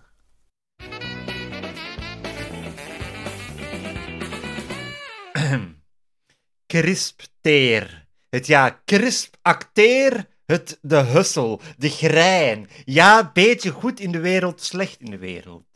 [6.67, 8.07] Crispteer.
[8.29, 10.29] Het ja, crisp acteer.
[10.45, 12.69] Het de hussel, de grein.
[12.85, 15.70] Ja, beetje goed in de wereld, slecht in de wereld.